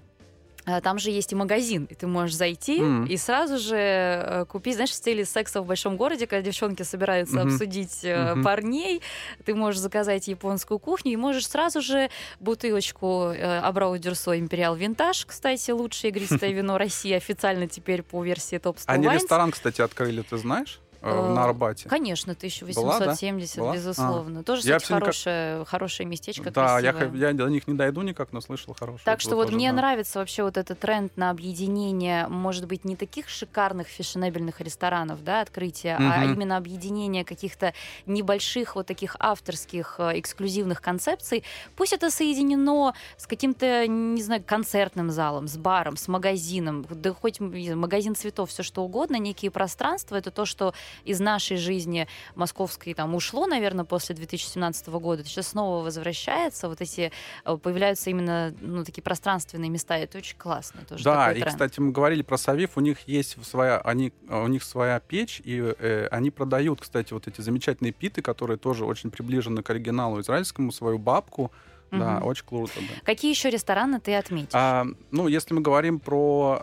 [0.68, 3.04] а, там же есть и магазин, и ты можешь зайти Мгм.
[3.06, 7.36] и сразу же э, купить, знаешь, в стиле секса в большом городе, когда девчонки собираются
[7.36, 7.46] Мгм.
[7.52, 8.42] обсудить э, Мгм.
[8.42, 9.00] парней,
[9.44, 12.10] ты можешь заказать японскую кухню и можешь сразу же
[12.40, 18.58] бутылочку э, Абрау Дюрсо Империал Винтаж, кстати, лучшее игристое вино России официально теперь по версии
[18.58, 21.88] Топ 100 Они ресторан, кстати, открыли, ты знаешь, э, на Арбате.
[21.88, 23.74] Конечно, 1870, Была?
[23.74, 24.42] безусловно.
[24.44, 27.18] Тоже, Я кстати, всё никак- хорошее, хорошее местечко, Да, я, красивое.
[27.18, 29.02] я до них не дойду никак, но слышал хорошее.
[29.04, 29.76] Так что вот тоже, мне да.
[29.76, 35.40] нравится вообще вот этот тренд на объединение, может быть, не таких шикарных фешенебельных ресторанов, да,
[35.40, 36.34] открытия, а Мгм.
[36.34, 37.72] именно объединение каких-то
[38.06, 41.44] небольших вот таких авторских э, эксклюзивных концепций.
[41.76, 47.40] Пусть это соединено с каким-то, не знаю, концертным залом, с баром, с магазином, да хоть
[47.40, 50.16] магазин цветов, все что угодно, некие пространства.
[50.16, 50.74] Это то, что
[51.04, 55.22] из нашей жизни московской там ушло, наверное, после 2017 года.
[55.22, 56.68] Это сейчас снова возвращается.
[56.68, 57.12] Вот эти
[57.44, 59.96] э, появляются именно ну, такие пространственные места.
[59.96, 60.80] Это очень классно.
[60.88, 61.52] Тоже Да, и, тренд.
[61.52, 65.40] кстати, мы говорили про Савив, у них есть своя, они, э, у них своя печь,
[65.44, 70.20] и э, они продают, кстати, вот эти замечательные питы, которые тоже очень приближены к оригиналу
[70.20, 71.52] израильскому, свою бабку.
[71.92, 72.26] Да, Мгм.
[72.26, 72.94] очень круто, да.
[73.04, 74.50] Какие еще рестораны ты отметишь?
[74.54, 76.60] А, ну, если мы говорим про...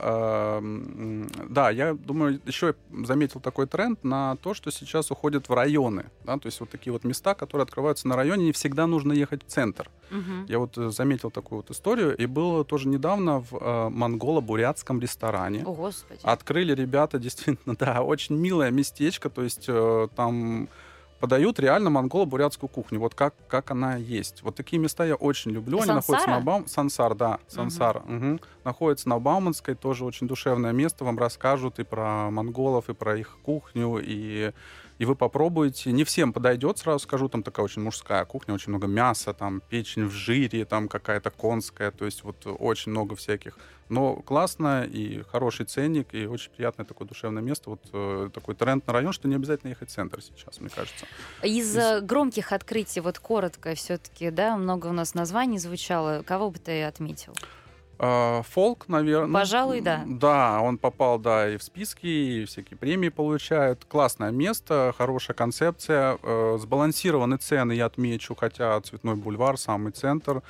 [0.58, 6.06] м, да, я думаю, еще заметил такой тренд на то, что сейчас уходят в районы.
[6.26, 9.44] Да, то есть вот такие вот места, которые открываются на районе, не всегда нужно ехать
[9.44, 9.90] в центр.
[10.10, 10.46] Мгм.
[10.48, 15.64] Я вот э, заметил такую вот историю, и было тоже недавно в э, монголо-бурятском ресторане.
[15.66, 16.20] О, Господи.
[16.24, 20.68] Открыли ребята, действительно, да, очень милое местечко, то есть э, там
[21.24, 24.44] подают реально монголо-бурятскую кухню, вот как, как она есть.
[24.44, 25.78] Вот такие места я очень люблю.
[25.78, 26.42] Они находятся на Сансара?
[26.42, 26.68] Баум...
[26.68, 28.02] Сансар, да, Сансар.
[28.06, 28.42] мгм.
[28.66, 31.06] Находится на Бауманской, тоже очень душевное место.
[31.06, 34.52] Вам расскажут и про монголов, и про их кухню, и
[34.98, 35.92] и вы попробуете.
[35.92, 40.06] Не всем подойдет, сразу скажу, там такая очень мужская кухня, очень много мяса, там печень
[40.06, 43.58] в жире, там какая-то конская, то есть вот очень много всяких.
[43.90, 47.70] Но классно и хороший ценник, и очень приятное такое душевное место.
[47.70, 51.06] Вот э, такой тренд на район, что не обязательно ехать в центр сейчас, мне кажется.
[51.44, 52.02] Из, Из...
[52.02, 56.24] громких открытий, вот коротко все-таки, да, много у нас названий звучало.
[56.24, 57.34] Кого бы ты отметил?
[58.00, 59.34] А, фолк, наверное.
[59.34, 60.04] Пожалуй, да.
[60.06, 63.86] Да, он попал, да, и в списки, и всякие премии получает.
[63.86, 70.42] Классное место, хорошая концепция, э, сбалансированы цены, я отмечу, хотя Цветной бульвар, самый центр.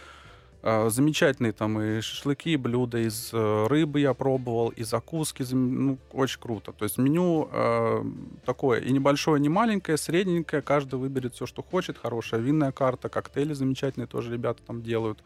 [0.66, 5.98] Э, замечательные там и шашлыки, и блюда из э, рыбы я пробовал, и закуски, ну,
[6.14, 6.72] очень круто.
[6.72, 8.04] То есть меню э,
[8.46, 13.10] такое и небольшое, и не маленькое, средненькое, каждый выберет все, что хочет, хорошая винная карта,
[13.10, 15.20] коктейли замечательные тоже ребята там делают.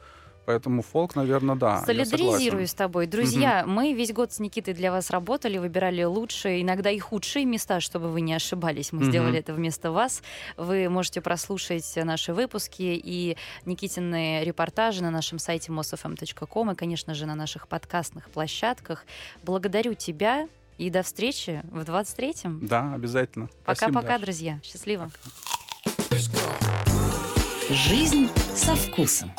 [0.48, 1.84] Поэтому фолк, наверное, да.
[1.86, 3.06] Солидаризирую с тобой.
[3.06, 3.72] Друзья, угу.
[3.74, 8.08] мы весь год с Никитой для вас работали, выбирали лучшие, иногда и худшие места, чтобы
[8.08, 8.94] вы не ошибались.
[8.94, 9.10] Мы угу.
[9.10, 10.24] сделали это вместо вас.
[10.56, 13.36] Вы можете прослушать наши выпуски и
[13.66, 19.06] Никитины репортажи на нашем сайте mosfm.com и, конечно же, на наших подкастных площадках.
[19.44, 22.66] Благодарю тебя и до встречи в 23-м.
[22.66, 23.50] Да, обязательно.
[23.66, 24.62] Пока-пока, друзья.
[24.64, 25.12] Счастливо.
[27.70, 29.34] Жизнь со вкусом.